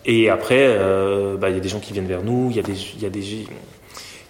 Et 0.06 0.30
après, 0.30 0.64
euh, 0.66 1.37
bah, 1.37 1.50
il 1.50 1.54
y 1.54 1.58
a 1.58 1.60
des 1.60 1.68
gens 1.68 1.80
qui 1.80 1.92
viennent 1.92 2.08
vers 2.08 2.22
nous. 2.22 2.49
Il 2.50 2.56
y 2.56 2.60
a 2.60 2.62
des, 2.62 2.76
il 2.96 3.02
y 3.02 3.06
a 3.06 3.10
des 3.10 3.46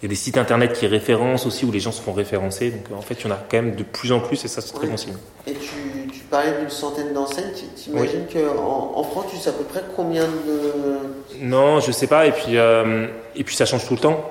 il 0.03 0.05
y 0.05 0.07
a 0.07 0.09
des 0.09 0.17
sites 0.17 0.39
internet 0.39 0.73
qui 0.73 0.87
référencent 0.87 1.45
aussi 1.45 1.67
où 1.67 1.71
les 1.71 1.81
gens 1.81 1.93
se 1.93 2.01
font 2.01 2.15
référencer. 2.15 2.71
Donc 2.71 2.99
en 2.99 3.03
fait, 3.03 3.17
il 3.21 3.25
y 3.25 3.27
en 3.31 3.35
a 3.35 3.39
quand 3.51 3.59
même 3.59 3.75
de 3.75 3.83
plus 3.83 4.13
en 4.13 4.21
plus 4.21 4.43
et 4.47 4.49
ça, 4.49 4.63
c'est 4.63 4.73
très 4.73 4.87
bon 4.87 4.97
signe. 4.97 5.13
Et 5.47 5.53
tu 5.53 6.00
parlais 6.31 6.53
d'une 6.59 6.71
centaine 6.71 7.13
d'enseignes. 7.13 7.53
Tu 7.77 7.91
imagines 7.91 8.27
qu'en 8.33 8.93
en 8.95 9.03
France, 9.03 9.27
tu 9.31 9.37
sais 9.37 9.51
à 9.51 9.53
peu 9.53 9.65
près 9.65 9.83
combien 9.97 10.25
de. 10.25 11.41
Non, 11.41 11.81
je 11.81 11.93
sais 11.93 12.07
pas. 12.07 12.27
Et 12.27 12.33
puis, 12.33 12.57
euh, 12.57 13.07
et 13.37 13.45
puis 13.45 13.55
ça 13.55 13.67
change 13.67 13.87
tout 13.87 13.95
le 13.95 14.01
temps. 14.01 14.25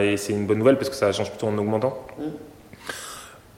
et 0.00 0.16
c'est 0.16 0.32
une 0.32 0.46
bonne 0.46 0.58
nouvelle 0.58 0.76
parce 0.76 0.88
que 0.88 0.96
ça 0.96 1.12
change 1.12 1.30
plutôt 1.30 1.48
en 1.48 1.58
augmentant. 1.58 1.98
Mmh. 2.18 2.22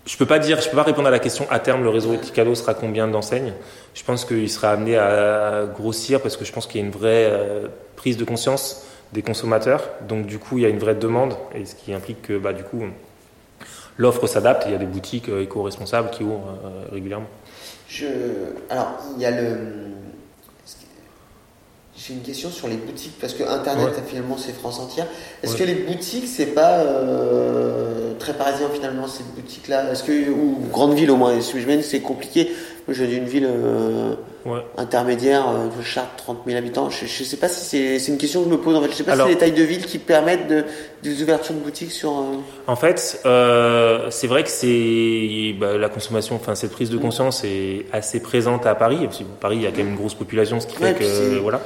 Je 0.06 0.18
peux 0.18 0.26
pas 0.26 0.38
dire, 0.38 0.60
je 0.60 0.68
peux 0.68 0.76
pas 0.76 0.82
répondre 0.82 1.08
à 1.08 1.10
la 1.10 1.18
question 1.18 1.46
à 1.50 1.58
terme 1.58 1.82
le 1.82 1.88
réseau 1.88 2.12
Eticado 2.12 2.54
sera 2.54 2.74
combien 2.74 3.08
d'enseignes. 3.08 3.54
Je 3.94 4.04
pense 4.04 4.26
qu'il 4.26 4.50
sera 4.50 4.70
amené 4.70 4.98
à 4.98 5.64
grossir 5.74 6.20
parce 6.20 6.36
que 6.36 6.44
je 6.44 6.52
pense 6.52 6.66
qu'il 6.66 6.80
y 6.80 6.84
a 6.84 6.86
une 6.86 6.92
vraie 6.92 7.26
euh, 7.30 7.68
prise 7.96 8.18
de 8.18 8.24
conscience 8.24 8.86
des 9.14 9.22
consommateurs. 9.22 9.88
Donc 10.06 10.26
du 10.26 10.38
coup, 10.38 10.58
il 10.58 10.62
y 10.62 10.66
a 10.66 10.68
une 10.68 10.78
vraie 10.78 10.94
demande, 10.94 11.34
et 11.54 11.64
ce 11.64 11.74
qui 11.74 11.94
implique 11.94 12.20
que 12.20 12.36
bah, 12.36 12.52
du 12.52 12.64
coup, 12.64 12.82
l'offre 13.96 14.26
s'adapte. 14.26 14.64
Il 14.66 14.72
y 14.72 14.74
a 14.74 14.78
des 14.78 14.84
boutiques 14.84 15.30
euh, 15.30 15.42
éco-responsables 15.42 16.10
qui 16.10 16.22
ouvrent 16.22 16.58
euh, 16.64 16.84
régulièrement. 16.92 17.28
Je... 17.88 18.06
Alors, 18.70 18.98
il 19.16 19.22
y 19.22 19.26
a 19.26 19.30
le... 19.30 19.56
J'ai 21.96 22.12
une 22.12 22.22
question 22.22 22.50
sur 22.50 22.68
les 22.68 22.76
boutiques, 22.76 23.18
parce 23.20 23.32
que 23.32 23.44
Internet, 23.44 23.94
finalement, 24.06 24.36
c'est 24.36 24.52
France 24.52 24.78
entière. 24.78 25.06
Est-ce 25.42 25.56
que 25.56 25.64
les 25.64 25.74
boutiques, 25.74 26.26
c'est 26.28 26.46
pas 26.46 26.80
euh, 26.80 28.12
très 28.18 28.34
parisien, 28.34 28.68
finalement, 28.70 29.06
ces 29.06 29.22
boutiques-là? 29.22 29.90
Est-ce 29.90 30.02
que, 30.02 30.28
ou 30.30 30.58
grande 30.70 30.94
ville 30.94 31.10
au 31.10 31.16
moins, 31.16 31.38
je 31.38 31.82
c'est 31.82 32.00
compliqué. 32.00 32.52
Moi, 32.86 32.94
j'ai 32.94 33.14
une 33.14 33.24
ville 33.24 33.48
intermédiaire, 34.76 35.48
euh, 35.48 35.82
Chartres, 35.82 36.16
30 36.16 36.42
000 36.46 36.58
habitants. 36.58 36.90
Je, 36.90 37.04
ne 37.04 37.08
sais 37.08 37.36
pas 37.36 37.48
si 37.48 37.98
c'est 37.98 38.12
une 38.12 38.18
question 38.18 38.42
que 38.42 38.50
je 38.50 38.54
me 38.54 38.60
pose. 38.60 38.76
En 38.76 38.82
fait, 38.82 38.90
je 38.90 38.94
sais 38.94 39.04
pas 39.04 39.16
si 39.16 39.22
c'est 39.22 39.28
les 39.28 39.38
tailles 39.38 39.52
de 39.52 39.62
ville 39.62 39.86
qui 39.86 39.98
permettent 39.98 40.48
de, 40.48 40.64
des 41.02 41.22
ouvertures 41.22 41.54
de 41.54 41.60
boutiques 41.60 41.92
sur. 41.92 42.10
Euh, 42.10 42.36
en 42.66 42.76
fait, 42.76 43.20
euh, 43.24 44.10
c'est 44.10 44.26
vrai 44.26 44.42
que 44.42 44.50
c'est 44.50 45.54
bah, 45.58 45.78
la 45.78 45.88
consommation, 45.88 46.36
enfin 46.36 46.54
cette 46.54 46.72
prise 46.72 46.90
de 46.90 46.96
mm. 46.96 47.00
conscience 47.00 47.44
est 47.44 47.86
assez 47.92 48.20
présente 48.20 48.66
à 48.66 48.74
Paris. 48.74 48.98
Parce 49.04 49.18
que 49.18 49.24
Paris, 49.24 49.56
il 49.56 49.62
y 49.62 49.66
a 49.66 49.70
quand 49.70 49.78
même 49.78 49.90
une 49.90 49.96
grosse 49.96 50.14
population, 50.14 50.60
ce 50.60 50.66
qui 50.66 50.76
fait 50.76 50.94
que 50.94 51.38
voilà. 51.38 51.60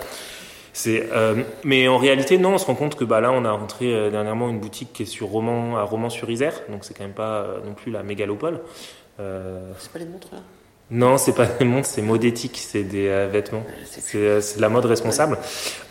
C'est, 0.73 1.09
euh, 1.13 1.43
mais 1.65 1.89
en 1.89 1.99
réalité, 1.99 2.39
non, 2.39 2.55
on 2.55 2.59
se 2.59 2.67
rend 2.67 2.77
compte 2.77 2.95
que 2.95 3.05
bah, 3.05 3.21
là, 3.21 3.33
on 3.33 3.45
a 3.45 3.51
rentré 3.51 3.93
euh, 3.93 4.11
dernièrement 4.11 4.49
une 4.49 4.61
boutique 4.61 4.93
qui 4.93 5.03
est 5.03 5.07
sur 5.07 5.27
Roman, 5.27 5.77
à 5.77 5.83
Romans-sur-Isère, 5.83 6.55
donc 6.69 6.85
c'est 6.85 6.95
quand 6.95 7.03
même 7.03 7.15
pas 7.15 7.47
non 7.65 7.75
plus 7.75 7.91
la 7.91 8.05
mégalopole. 8.05 8.61
c'est 9.17 9.93
pas 9.93 9.99
les 9.99 10.07
montres 10.07 10.29
là? 10.31 10.39
Non, 10.91 11.19
c'est 11.19 11.35
pas 11.35 11.45
des 11.45 11.67
montres, 11.67 11.87
c'est 11.87 12.01
modétique, 12.01 12.59
c'est 12.65 12.83
des 12.83 13.09
euh, 13.09 13.29
vêtements. 13.31 13.63
Euh, 14.15 14.41
c'est 14.41 14.59
la 14.59 14.71
mode 14.71 14.87
responsable. 14.87 15.37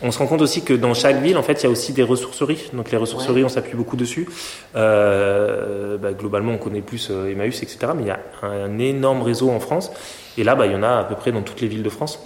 On 0.02 0.10
se 0.10 0.18
rend 0.18 0.26
compte 0.26 0.42
aussi 0.42 0.64
que 0.64 0.74
dans 0.74 0.92
chaque 0.92 1.22
ville, 1.22 1.36
en 1.36 1.42
fait, 1.44 1.62
il 1.62 1.64
y 1.64 1.66
a 1.66 1.70
aussi 1.70 1.92
des 1.92 2.02
ressourceries. 2.02 2.70
Donc 2.72 2.90
les 2.90 2.96
ressourceries, 2.96 3.44
on 3.44 3.48
s'appuie 3.48 3.76
beaucoup 3.76 3.96
dessus. 3.96 4.28
Euh, 4.74 5.98
bah, 5.98 6.12
globalement, 6.12 6.52
on 6.52 6.58
connaît 6.58 6.80
plus 6.80 7.08
euh, 7.10 7.30
Emmaüs, 7.30 7.62
etc. 7.62 7.92
Mais 7.94 8.02
il 8.02 8.06
y 8.08 8.10
a 8.10 8.18
un, 8.42 8.78
énorme 8.80 9.22
réseau 9.22 9.50
en 9.50 9.60
France. 9.60 9.92
Et 10.36 10.42
là, 10.42 10.56
bah, 10.56 10.66
il 10.66 10.72
y 10.72 10.76
en 10.76 10.82
a 10.82 10.98
à 10.98 11.04
peu 11.04 11.14
près 11.14 11.30
dans 11.30 11.42
toutes 11.42 11.60
les 11.60 11.68
villes 11.68 11.84
de 11.84 11.90
France. 11.90 12.18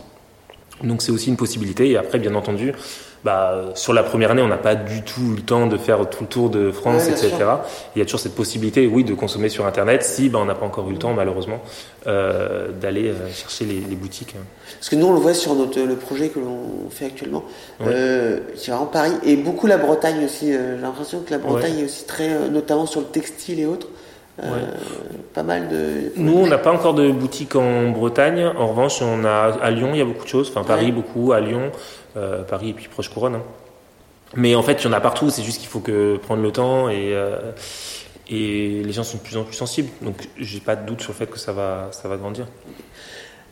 Donc 0.82 1.02
c'est 1.02 1.12
aussi 1.12 1.28
une 1.28 1.36
possibilité. 1.36 1.90
Et 1.90 1.98
après, 1.98 2.18
bien 2.18 2.34
entendu, 2.34 2.72
bah, 3.24 3.66
sur 3.74 3.92
la 3.92 4.02
première 4.02 4.32
année, 4.32 4.42
on 4.42 4.48
n'a 4.48 4.56
pas 4.56 4.74
du 4.74 5.02
tout 5.02 5.20
eu 5.32 5.36
le 5.36 5.42
temps 5.42 5.66
de 5.66 5.76
faire 5.76 6.08
tout 6.10 6.24
le 6.24 6.28
tour 6.28 6.50
de 6.50 6.72
France, 6.72 7.06
etc. 7.06 7.30
Il 7.94 8.00
y 8.00 8.02
a 8.02 8.04
toujours 8.04 8.18
cette 8.18 8.34
possibilité, 8.34 8.86
oui, 8.86 9.04
de 9.04 9.14
consommer 9.14 9.48
sur 9.48 9.64
Internet, 9.64 10.02
si 10.02 10.28
bah, 10.28 10.40
on 10.40 10.44
n'a 10.44 10.56
pas 10.56 10.66
encore 10.66 10.88
eu 10.88 10.92
le 10.92 10.98
temps, 10.98 11.14
malheureusement, 11.14 11.60
euh, 12.08 12.72
d'aller 12.72 13.10
euh, 13.10 13.30
chercher 13.32 13.64
les, 13.64 13.80
les, 13.80 13.94
boutiques. 13.94 14.34
Parce 14.78 14.88
que 14.88 14.96
nous, 14.96 15.06
on 15.06 15.12
le 15.12 15.20
voit 15.20 15.34
sur 15.34 15.54
notre, 15.54 15.80
le 15.80 15.94
projet 15.94 16.30
que 16.30 16.40
l'on 16.40 16.90
fait 16.90 17.06
actuellement, 17.06 17.44
euh, 17.82 18.40
c'est 18.56 18.72
vraiment 18.72 18.86
Paris, 18.86 19.12
et 19.24 19.36
beaucoup 19.36 19.68
la 19.68 19.78
Bretagne 19.78 20.24
aussi. 20.24 20.52
Euh, 20.52 20.76
j'ai 20.76 20.82
l'impression 20.82 21.20
que 21.20 21.30
la 21.30 21.38
Bretagne 21.38 21.78
est 21.78 21.84
aussi 21.84 22.04
très, 22.04 22.48
notamment 22.48 22.86
sur 22.86 23.00
le 23.00 23.06
textile 23.06 23.60
et 23.60 23.66
autres. 23.66 23.86
Euh, 24.40 24.48
pas 25.34 25.42
mal 25.42 25.68
de. 25.68 26.12
Nous, 26.16 26.36
on 26.36 26.46
n'a 26.46 26.58
pas 26.58 26.72
encore 26.72 26.94
de 26.94 27.10
boutique 27.10 27.54
en 27.54 27.90
Bretagne. 27.90 28.44
En 28.44 28.68
revanche, 28.68 29.02
on 29.02 29.24
a 29.24 29.58
à 29.60 29.70
Lyon, 29.70 29.90
il 29.92 29.98
y 29.98 30.00
a 30.00 30.04
beaucoup 30.04 30.24
de 30.24 30.28
choses. 30.28 30.48
Enfin, 30.48 30.64
Paris, 30.64 30.90
beaucoup. 30.90 31.32
À 31.32 31.40
Lyon, 31.40 31.70
euh, 32.16 32.42
Paris 32.42 32.70
et 32.70 32.72
puis 32.72 32.88
proche 32.88 33.08
couronne. 33.08 33.36
Hein. 33.36 33.42
Mais 34.34 34.54
en 34.54 34.62
fait, 34.62 34.82
il 34.82 34.84
y 34.84 34.88
en 34.88 34.92
a 34.92 35.00
partout. 35.00 35.28
C'est 35.28 35.42
juste 35.42 35.60
qu'il 35.60 35.68
faut 35.68 35.80
que 35.80 36.16
prendre 36.16 36.42
le 36.42 36.50
temps 36.50 36.88
et 36.88 37.12
euh, 37.14 37.52
et 38.30 38.82
les 38.82 38.92
gens 38.92 39.04
sont 39.04 39.18
de 39.18 39.22
plus 39.22 39.36
en 39.36 39.44
plus 39.44 39.54
sensibles. 39.54 39.90
Donc, 40.00 40.16
j'ai 40.38 40.60
pas 40.60 40.76
de 40.76 40.86
doute 40.86 41.02
sur 41.02 41.12
le 41.12 41.16
fait 41.16 41.26
que 41.26 41.38
ça 41.38 41.52
va 41.52 41.88
ça 41.92 42.08
va 42.08 42.16
grandir. 42.16 42.46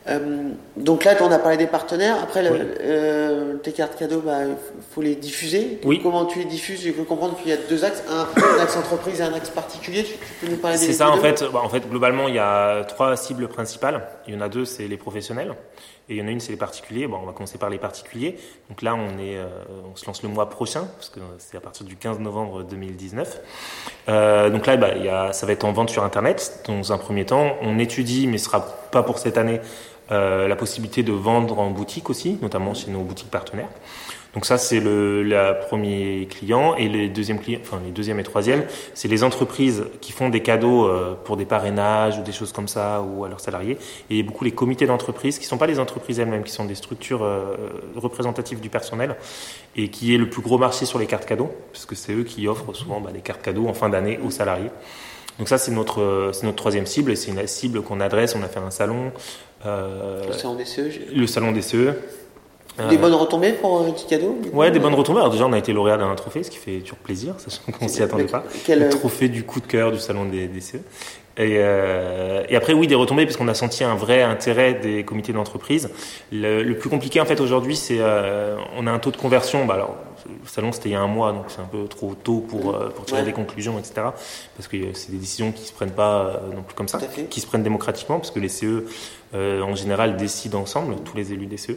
Euh, 0.07 0.49
donc 0.77 1.03
là, 1.03 1.15
on 1.21 1.31
a 1.31 1.37
parlé 1.37 1.57
des 1.57 1.67
partenaires. 1.67 2.17
Après, 2.21 2.43
euh, 2.43 3.55
tes 3.57 3.71
cartes 3.71 3.97
cadeaux, 3.97 4.21
bah, 4.21 4.45
il 4.45 4.83
faut 4.93 5.01
les 5.01 5.15
diffuser. 5.15 5.79
Oui. 5.83 5.99
Comment 6.01 6.25
tu 6.25 6.39
les 6.39 6.45
diffuses? 6.45 6.83
Il 6.85 6.93
faut 6.93 7.03
comprendre 7.03 7.37
qu'il 7.37 7.49
y 7.49 7.53
a 7.53 7.57
deux 7.57 7.85
axes, 7.85 8.03
un, 8.09 8.27
axe 8.61 8.75
entreprise 8.77 9.19
et 9.19 9.23
un 9.23 9.33
axe 9.33 9.49
particulier. 9.49 10.03
Tu, 10.03 10.13
peux 10.41 10.51
nous 10.51 10.57
parler 10.57 10.77
des 10.77 10.87
C'est 10.87 10.93
ça, 10.93 11.11
en 11.11 11.17
fait, 11.17 11.43
bah, 11.53 11.61
en 11.63 11.69
fait, 11.69 11.87
globalement, 11.87 12.27
il 12.27 12.35
y 12.35 12.39
a 12.39 12.83
trois 12.85 13.15
cibles 13.15 13.47
principales. 13.47 14.01
Il 14.27 14.33
y 14.33 14.37
en 14.37 14.41
a 14.41 14.49
deux, 14.49 14.65
c'est 14.65 14.87
les 14.87 14.97
professionnels. 14.97 15.53
Et 16.09 16.15
il 16.15 16.17
y 16.17 16.21
en 16.21 16.27
a 16.27 16.31
une, 16.31 16.39
c'est 16.39 16.51
les 16.51 16.57
particuliers. 16.57 17.07
Bon, 17.07 17.19
on 17.21 17.25
va 17.25 17.31
commencer 17.31 17.57
par 17.57 17.69
les 17.69 17.77
particuliers. 17.77 18.37
Donc 18.69 18.81
là, 18.81 18.95
on, 18.95 19.17
est, 19.19 19.37
euh, 19.37 19.47
on 19.91 19.95
se 19.95 20.05
lance 20.05 20.23
le 20.23 20.29
mois 20.29 20.49
prochain, 20.49 20.87
parce 20.97 21.09
que 21.09 21.19
c'est 21.37 21.57
à 21.57 21.61
partir 21.61 21.85
du 21.85 21.95
15 21.95 22.19
novembre 22.19 22.63
2019. 22.63 23.39
Euh, 24.09 24.49
donc 24.49 24.65
là, 24.65 24.77
bah, 24.77 24.95
y 24.97 25.07
a, 25.07 25.31
ça 25.33 25.45
va 25.45 25.53
être 25.53 25.63
en 25.63 25.71
vente 25.71 25.89
sur 25.89 26.03
Internet, 26.03 26.63
dans 26.67 26.91
un 26.91 26.97
premier 26.97 27.25
temps. 27.25 27.55
On 27.61 27.79
étudie, 27.79 28.27
mais 28.27 28.37
ce 28.37 28.45
sera 28.45 28.61
pas 28.91 29.03
pour 29.03 29.19
cette 29.19 29.37
année, 29.37 29.61
euh, 30.11 30.47
la 30.47 30.55
possibilité 30.55 31.03
de 31.03 31.13
vendre 31.13 31.59
en 31.59 31.69
boutique 31.69 32.09
aussi, 32.09 32.37
notamment 32.41 32.73
chez 32.73 32.91
nos 32.91 33.01
boutiques 33.01 33.31
partenaires. 33.31 33.69
Donc 34.33 34.45
ça 34.45 34.57
c'est 34.57 34.79
le 34.79 35.23
la 35.23 35.53
premier 35.53 36.27
client 36.29 36.75
et 36.75 36.87
les 36.87 37.09
deuxièmes 37.09 37.39
clients, 37.39 37.59
enfin 37.61 37.81
les 37.83 37.91
deuxième 37.91 38.19
et 38.19 38.23
troisième, 38.23 38.63
c'est 38.93 39.07
les 39.07 39.23
entreprises 39.23 39.85
qui 39.99 40.13
font 40.13 40.29
des 40.29 40.41
cadeaux 40.41 40.85
euh, 40.85 41.15
pour 41.25 41.35
des 41.35 41.45
parrainages 41.45 42.17
ou 42.17 42.21
des 42.21 42.31
choses 42.31 42.53
comme 42.53 42.67
ça 42.67 43.01
ou 43.01 43.25
à 43.25 43.29
leurs 43.29 43.41
salariés 43.41 43.77
et 44.09 44.23
beaucoup 44.23 44.45
les 44.45 44.51
comités 44.51 44.85
d'entreprise 44.85 45.37
qui 45.37 45.45
sont 45.45 45.57
pas 45.57 45.67
les 45.67 45.79
entreprises 45.79 46.19
elles-mêmes, 46.19 46.43
qui 46.43 46.53
sont 46.53 46.65
des 46.65 46.75
structures 46.75 47.23
euh, 47.23 47.55
représentatives 47.95 48.61
du 48.61 48.69
personnel 48.69 49.15
et 49.75 49.89
qui 49.89 50.15
est 50.15 50.17
le 50.17 50.29
plus 50.29 50.41
gros 50.41 50.57
marché 50.57 50.85
sur 50.85 50.97
les 50.97 51.07
cartes 51.07 51.25
cadeaux 51.25 51.51
parce 51.73 51.85
que 51.85 51.95
c'est 51.95 52.13
eux 52.13 52.23
qui 52.23 52.47
offrent 52.47 52.73
souvent 52.73 53.01
bah, 53.01 53.11
des 53.11 53.21
cartes 53.21 53.41
cadeaux 53.41 53.67
en 53.67 53.73
fin 53.73 53.89
d'année 53.89 54.17
aux 54.23 54.31
salariés. 54.31 54.71
Donc 55.39 55.49
ça 55.49 55.57
c'est 55.57 55.71
notre 55.71 56.31
c'est 56.33 56.45
notre 56.45 56.57
troisième 56.57 56.85
cible 56.85 57.11
et 57.11 57.15
c'est 57.15 57.31
une 57.31 57.47
cible 57.47 57.81
qu'on 57.81 57.99
adresse. 57.99 58.35
On 58.35 58.43
a 58.43 58.47
fait 58.47 58.59
un 58.59 58.71
salon 58.71 59.11
euh, 59.65 60.25
le 60.25 60.33
salon 60.33 60.55
des 60.55 60.65
CE 60.65 60.89
Le 61.13 61.27
salon 61.27 61.51
des 61.51 61.61
CE. 61.61 61.93
Des 62.89 62.97
bonnes 62.97 63.13
retombées 63.13 63.51
pour 63.53 63.81
un 63.81 63.91
petit 63.91 64.07
cadeau 64.07 64.37
Ouais, 64.53 64.71
des 64.71 64.79
bonnes 64.79 64.93
retombées. 64.93 65.19
Alors 65.19 65.31
déjà, 65.31 65.45
on 65.45 65.53
a 65.53 65.57
été 65.57 65.73
lauréat 65.73 65.97
d'un 65.97 66.15
trophée, 66.15 66.43
ce 66.43 66.49
qui 66.49 66.57
fait 66.57 66.79
toujours 66.79 66.97
plaisir, 66.97 67.35
sachant 67.37 67.71
qu'on 67.71 67.87
s'y 67.87 68.01
attendait 68.01 68.25
pas. 68.25 68.43
Le 68.67 68.89
trophée 68.89 69.29
du 69.29 69.43
coup 69.43 69.59
de 69.59 69.67
cœur 69.67 69.91
du 69.91 69.99
salon 69.99 70.25
des, 70.25 70.47
des 70.47 70.61
CE. 70.61 70.77
Et, 71.37 71.55
euh, 71.59 72.43
et, 72.49 72.55
après, 72.57 72.73
oui, 72.73 72.87
des 72.87 72.95
retombées, 72.95 73.25
parce 73.25 73.37
qu'on 73.37 73.47
a 73.47 73.53
senti 73.53 73.83
un 73.83 73.95
vrai 73.95 74.21
intérêt 74.21 74.73
des 74.73 75.05
comités 75.05 75.31
d'entreprise. 75.31 75.89
Le, 76.31 76.61
le, 76.61 76.77
plus 76.77 76.89
compliqué, 76.89 77.21
en 77.21 77.25
fait, 77.25 77.39
aujourd'hui, 77.39 77.75
c'est 77.75 77.99
euh, 77.99 78.57
on 78.75 78.85
a 78.85 78.91
un 78.91 78.99
taux 78.99 79.11
de 79.11 79.17
conversion. 79.17 79.65
Bah, 79.65 79.75
alors, 79.75 79.95
le 80.27 80.47
salon, 80.47 80.71
c'était 80.71 80.89
il 80.89 80.91
y 80.93 80.95
a 80.95 81.01
un 81.01 81.07
mois, 81.07 81.31
donc 81.31 81.45
c'est 81.47 81.61
un 81.61 81.65
peu 81.65 81.87
trop 81.87 82.13
tôt 82.15 82.39
pour, 82.39 82.75
euh, 82.75 82.89
pour 82.89 83.05
tirer 83.05 83.23
des 83.23 83.33
conclusions, 83.33 83.77
etc. 83.79 83.93
Parce 84.55 84.67
que 84.67 84.93
c'est 84.93 85.11
des 85.11 85.17
décisions 85.17 85.51
qui 85.51 85.65
se 85.65 85.73
prennent 85.73 85.91
pas 85.91 86.25
euh, 86.25 86.55
non 86.55 86.63
plus 86.63 86.75
comme 86.75 86.87
ça, 86.87 86.99
qui 87.29 87.41
se 87.41 87.47
prennent 87.47 87.63
démocratiquement, 87.63 88.19
parce 88.19 88.31
que 88.31 88.39
les 88.39 88.49
CE, 88.49 88.85
euh, 89.33 89.61
en 89.61 89.75
général, 89.75 90.17
décident 90.17 90.61
ensemble, 90.61 90.95
tous 91.03 91.15
les 91.15 91.33
élus 91.33 91.47
des 91.47 91.57
CE. 91.57 91.73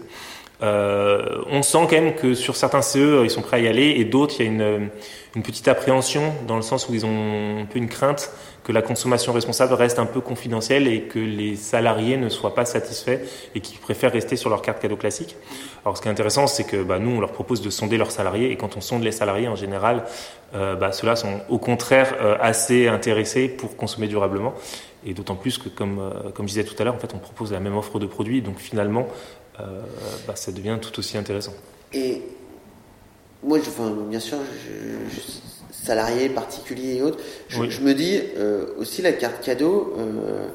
Euh, 0.65 1.43
on 1.51 1.63
sent 1.63 1.87
quand 1.91 2.01
même 2.01 2.15
que 2.15 2.35
sur 2.35 2.57
certains 2.57 2.81
CE, 2.81 3.23
ils 3.23 3.31
sont 3.31 3.43
prêts 3.43 3.59
à 3.59 3.61
y 3.61 3.69
aller, 3.69 3.95
et 3.99 4.05
d'autres, 4.05 4.37
il 4.39 4.47
y 4.47 4.49
a 4.49 4.51
une, 4.51 4.89
une, 5.37 5.43
petite 5.43 5.69
appréhension 5.69 6.33
dans 6.47 6.57
le 6.57 6.63
sens 6.63 6.89
où 6.89 6.95
ils 6.95 7.05
ont 7.05 7.61
un 7.61 7.67
peu 7.67 7.79
une 7.79 7.89
crainte 7.89 8.31
que 8.65 8.73
la 8.73 8.81
consommation 8.81 9.33
responsable 9.33 9.75
reste 9.75 9.99
un 9.99 10.07
peu 10.07 10.21
confidentielle 10.21 10.89
et 10.89 11.03
que 11.03 11.19
les 11.19 11.55
salariés 11.55 12.17
ne 12.17 12.31
soient 12.31 12.55
pas 12.55 12.65
satisfaits 12.65 13.19
et 13.55 13.61
qu'ils 13.61 13.79
préfèrent 13.79 14.13
rester 14.13 14.37
sur 14.37 14.49
leur 14.49 14.63
carte 14.63 14.81
cadeau 14.81 14.97
classique. 14.97 15.37
Alors, 15.85 15.99
ce 15.99 16.03
qui 16.03 16.09
est 16.09 16.11
intéressant, 16.11 16.47
c'est 16.47 16.65
que 16.65 16.83
bah, 16.83 16.99
nous, 16.99 17.11
on 17.11 17.21
leur 17.21 17.33
propose 17.33 17.61
de 17.61 17.69
sonder 17.69 17.99
leurs 17.99 18.11
salariés, 18.11 18.51
et 18.51 18.57
quand 18.57 18.77
on 18.79 18.81
sonde 18.81 19.03
les 19.03 19.13
salariés, 19.13 19.49
en 19.49 19.57
général, 19.57 20.05
euh, 20.55 20.77
bah, 20.77 20.93
ceux-là 20.93 21.15
sont 21.15 21.41
au 21.51 21.59
contraire 21.59 22.15
euh, 22.23 22.37
assez 22.41 22.89
intéressés 22.89 23.49
pour 23.49 23.77
consommer 23.77 24.09
durablement. 24.09 24.55
Et 25.07 25.13
d'autant 25.13 25.37
plus 25.37 25.59
que, 25.59 25.69
comme, 25.69 25.99
euh, 25.99 26.31
comme 26.31 26.49
je 26.49 26.55
disais 26.55 26.65
tout 26.65 26.75
à 26.79 26.85
l'heure, 26.85 26.95
en 26.95 26.99
fait, 26.99 27.13
on 27.15 27.19
propose 27.19 27.53
la 27.53 27.61
même 27.61 27.77
offre 27.77 27.99
de 27.99 28.07
produits, 28.07 28.41
donc 28.41 28.59
finalement, 28.59 29.07
euh, 29.61 29.81
bah, 30.27 30.35
ça 30.37 30.51
devient 30.51 30.79
tout 30.81 30.99
aussi 30.99 31.17
intéressant. 31.17 31.53
Et 31.93 32.23
moi, 33.43 33.59
je, 33.63 33.69
enfin, 33.69 33.95
bien 34.09 34.19
sûr, 34.19 34.39
je, 34.39 35.15
je, 35.15 35.21
salarié, 35.71 36.29
particulier 36.29 36.97
et 36.97 37.03
autres, 37.03 37.19
je, 37.49 37.69
je 37.69 37.81
me 37.83 37.95
dis 37.95 38.21
euh, 38.37 38.67
aussi 38.79 39.01
la 39.03 39.13
carte 39.13 39.45
cadeau, 39.45 39.95
euh, 39.99 40.49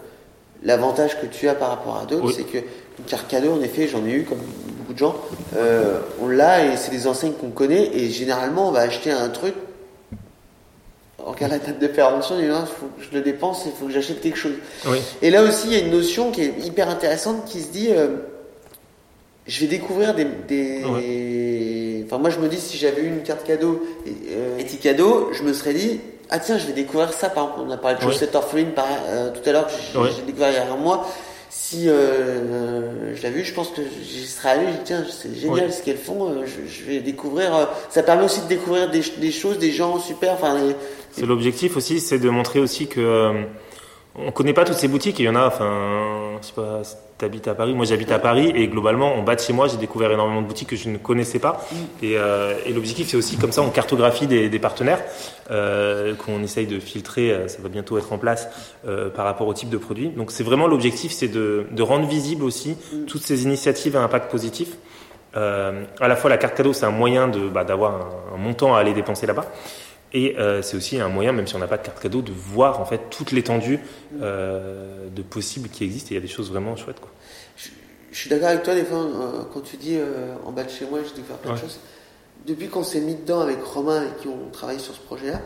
l'avantage 0.63 1.21
que 1.21 1.27
tu 1.27 1.47
as 1.47 1.55
par 1.55 1.69
rapport 1.69 1.97
à 1.97 2.05
d'autres, 2.05 2.31
c'est 2.31 2.43
que 2.43 2.57
une 2.57 3.05
carte 3.05 3.29
cadeau, 3.29 3.53
en 3.53 3.61
effet, 3.61 3.87
j'en 3.87 4.05
ai 4.05 4.11
eu 4.11 4.23
comme 4.23 4.39
beaucoup 4.79 4.93
de 4.93 4.97
gens, 4.97 5.15
on 6.21 6.27
l'a 6.27 6.65
et 6.65 6.75
c'est 6.75 6.91
des 6.91 7.07
enseignes 7.07 7.33
qu'on 7.33 7.51
connaît 7.51 7.95
et 7.95 8.09
généralement 8.09 8.67
on 8.67 8.71
va 8.71 8.81
acheter 8.81 9.11
un 9.11 9.29
truc. 9.29 9.53
En 11.23 11.33
cas 11.33 11.47
la 11.47 11.59
date 11.59 11.79
de 11.79 11.87
péremption, 11.87 12.35
il 12.39 12.49
faut 12.49 12.87
que 12.97 13.03
je 13.03 13.15
le 13.15 13.21
dépense, 13.21 13.63
il 13.65 13.71
faut 13.71 13.85
que 13.85 13.91
j'achète 13.93 14.19
quelque 14.19 14.37
chose. 14.37 14.55
Et 15.21 15.29
là 15.29 15.43
aussi, 15.43 15.67
il 15.67 15.73
y 15.73 15.75
a 15.75 15.79
une 15.79 15.91
notion 15.91 16.31
qui 16.31 16.41
est 16.41 16.53
hyper 16.65 16.89
intéressante 16.89 17.45
qui 17.45 17.61
se 17.61 17.69
dit, 17.69 17.89
je 19.49 19.59
vais 19.61 19.67
découvrir 19.67 20.13
des, 20.13 22.03
enfin 22.05 22.17
moi 22.17 22.29
je 22.29 22.39
me 22.39 22.47
dis 22.47 22.57
si 22.57 22.77
j'avais 22.77 23.01
eu 23.01 23.07
une 23.07 23.23
carte 23.23 23.45
cadeau 23.45 23.83
et, 24.05 24.11
euh, 24.31 24.63
cadeau, 24.81 25.31
je 25.33 25.43
me 25.43 25.51
serais 25.51 25.73
dit 25.73 25.99
ah 26.29 26.39
tiens 26.39 26.57
je 26.57 26.67
vais 26.67 26.73
découvrir 26.73 27.11
ça 27.11 27.29
par 27.29 27.45
exemple 27.45 27.67
on 27.67 27.71
a 27.71 27.77
parlé 27.77 27.97
de 27.97 28.01
Joseph 28.03 28.29
oui. 28.53 28.65
par, 28.65 28.85
euh, 29.07 29.31
tout 29.31 29.49
à 29.49 29.51
l'heure 29.51 29.67
que 29.67 29.73
j'ai 30.15 30.21
découvert 30.21 30.51
il 30.51 30.55
y 30.55 30.57
a 30.57 30.71
un 30.71 30.77
mois 30.77 31.07
si 31.49 31.89
euh, 31.89 31.93
euh, 31.93 33.15
je 33.15 33.23
l'ai 33.23 33.31
vu, 33.31 33.43
je 33.43 33.53
pense 33.53 33.69
que 33.69 33.81
j'y 34.03 34.27
serais 34.27 34.49
allé, 34.49 34.67
je 34.67 34.71
dis 34.71 34.83
tiens, 34.85 35.03
c'est 35.09 35.35
génial 35.35 35.73
ce 35.73 35.81
qu'elles 35.81 35.97
font, 35.97 36.29
euh, 36.29 36.45
je, 36.45 36.83
vais 36.85 36.99
découvrir, 36.99 37.67
ça 37.89 38.03
permet 38.03 38.23
aussi 38.23 38.41
de 38.41 38.47
découvrir 38.47 38.89
des, 38.89 39.01
des 39.17 39.31
choses, 39.31 39.57
des 39.57 39.71
gens 39.71 39.99
super. 39.99 40.33
Enfin, 40.33 40.57
c'est 41.11 41.25
l'objectif 41.25 41.75
aussi, 41.75 41.99
c'est 41.99 42.19
de 42.19 42.29
montrer 42.29 42.59
aussi 42.59 42.87
que 42.87 43.45
on 44.25 44.31
connaît 44.31 44.53
pas 44.53 44.65
toutes 44.65 44.77
ces 44.77 44.87
boutiques, 44.87 45.19
il 45.19 45.25
y 45.25 45.29
en 45.29 45.35
a, 45.35 45.45
enfin, 45.45 46.37
je 46.41 46.47
sais 46.47 46.53
pas, 46.53 46.81
t'habites 47.19 47.47
à 47.47 47.53
Paris, 47.53 47.73
moi 47.73 47.85
j'habite 47.85 48.11
à 48.11 48.17
Paris 48.17 48.51
et 48.55 48.67
globalement 48.67 49.13
en 49.13 49.23
bas 49.23 49.35
de 49.35 49.41
chez 49.41 49.53
moi 49.53 49.67
j'ai 49.67 49.77
découvert 49.77 50.11
énormément 50.11 50.41
de 50.41 50.47
boutiques 50.47 50.69
que 50.69 50.75
je 50.75 50.89
ne 50.89 50.97
connaissais 50.97 51.37
pas 51.37 51.65
mm. 51.71 51.75
et, 52.01 52.17
euh, 52.17 52.53
et 52.65 52.71
l'objectif 52.71 53.09
c'est 53.09 53.17
aussi 53.17 53.37
comme 53.37 53.51
ça 53.51 53.61
on 53.61 53.69
cartographie 53.69 54.25
des, 54.25 54.49
des 54.49 54.59
partenaires 54.59 55.01
euh, 55.51 56.15
qu'on 56.15 56.41
essaye 56.41 56.65
de 56.65 56.79
filtrer, 56.79 57.31
euh, 57.31 57.47
ça 57.47 57.61
va 57.61 57.69
bientôt 57.69 57.97
être 57.97 58.13
en 58.13 58.17
place 58.17 58.47
euh, 58.87 59.09
par 59.09 59.25
rapport 59.25 59.47
au 59.47 59.53
type 59.53 59.69
de 59.69 59.77
produit. 59.77 60.09
Donc 60.09 60.31
c'est 60.31 60.43
vraiment 60.43 60.67
l'objectif 60.67 61.11
c'est 61.11 61.27
de, 61.27 61.65
de, 61.71 61.83
rendre 61.83 62.07
visible 62.07 62.43
aussi 62.43 62.77
mm. 62.93 63.05
toutes 63.05 63.23
ces 63.23 63.43
initiatives 63.43 63.97
à 63.97 64.01
impact 64.01 64.31
positif. 64.31 64.77
À 65.35 66.07
la 66.07 66.15
fois 66.15 66.29
la 66.29 66.37
carte 66.37 66.55
cadeau 66.55 66.73
c'est 66.73 66.85
un 66.85 66.91
moyen 66.91 67.27
de 67.27 67.47
bah, 67.49 67.63
d'avoir 67.63 67.93
un, 67.93 68.35
un 68.35 68.37
montant 68.37 68.75
à 68.75 68.79
aller 68.79 68.93
dépenser 68.93 69.27
là-bas 69.27 69.45
et 70.13 70.37
euh, 70.37 70.61
c'est 70.61 70.75
aussi 70.75 70.99
un 70.99 71.09
moyen, 71.09 71.31
même 71.31 71.45
si 71.45 71.55
on 71.55 71.59
n'a 71.59 71.67
pas 71.67 71.77
de 71.77 71.83
carte 71.83 72.01
cadeau, 72.01 72.21
de 72.21 72.31
voir 72.31 72.79
en 72.79 72.85
fait 72.85 73.09
toute 73.09 73.31
l'étendue 73.31 73.79
euh, 74.21 75.07
de 75.09 75.21
possibles 75.21 75.69
qui 75.69 75.83
existent. 75.83 76.09
Et 76.09 76.13
il 76.13 76.15
y 76.15 76.17
a 76.17 76.21
des 76.21 76.27
choses 76.27 76.49
vraiment 76.49 76.75
chouettes. 76.75 76.99
Quoi. 76.99 77.11
Je, 78.11 78.17
suis 78.17 78.29
d'accord 78.29 78.49
avec 78.49 78.63
toi, 78.63 78.73
des 78.73 78.85
fois, 78.85 78.97
euh, 78.97 79.43
quand 79.53 79.61
tu 79.61 79.77
dis 79.77 79.97
en 80.45 80.51
bas 80.51 80.63
de 80.63 80.69
chez 80.69 80.85
moi, 80.85 80.99
j'ai 81.03 81.21
faire 81.21 81.37
plein 81.37 81.53
de 81.53 81.59
choses. 81.59 81.79
Depuis 82.47 82.69
qu'on 82.69 82.83
s'est 82.83 83.01
mis 83.01 83.15
dedans 83.15 83.41
avec 83.41 83.61
Romain 83.63 84.03
et 84.03 84.21
qui 84.21 84.27
ont 84.27 84.49
travaillé 84.51 84.79
sur 84.79 84.95
ce 84.95 85.01
projet-là, 85.01 85.41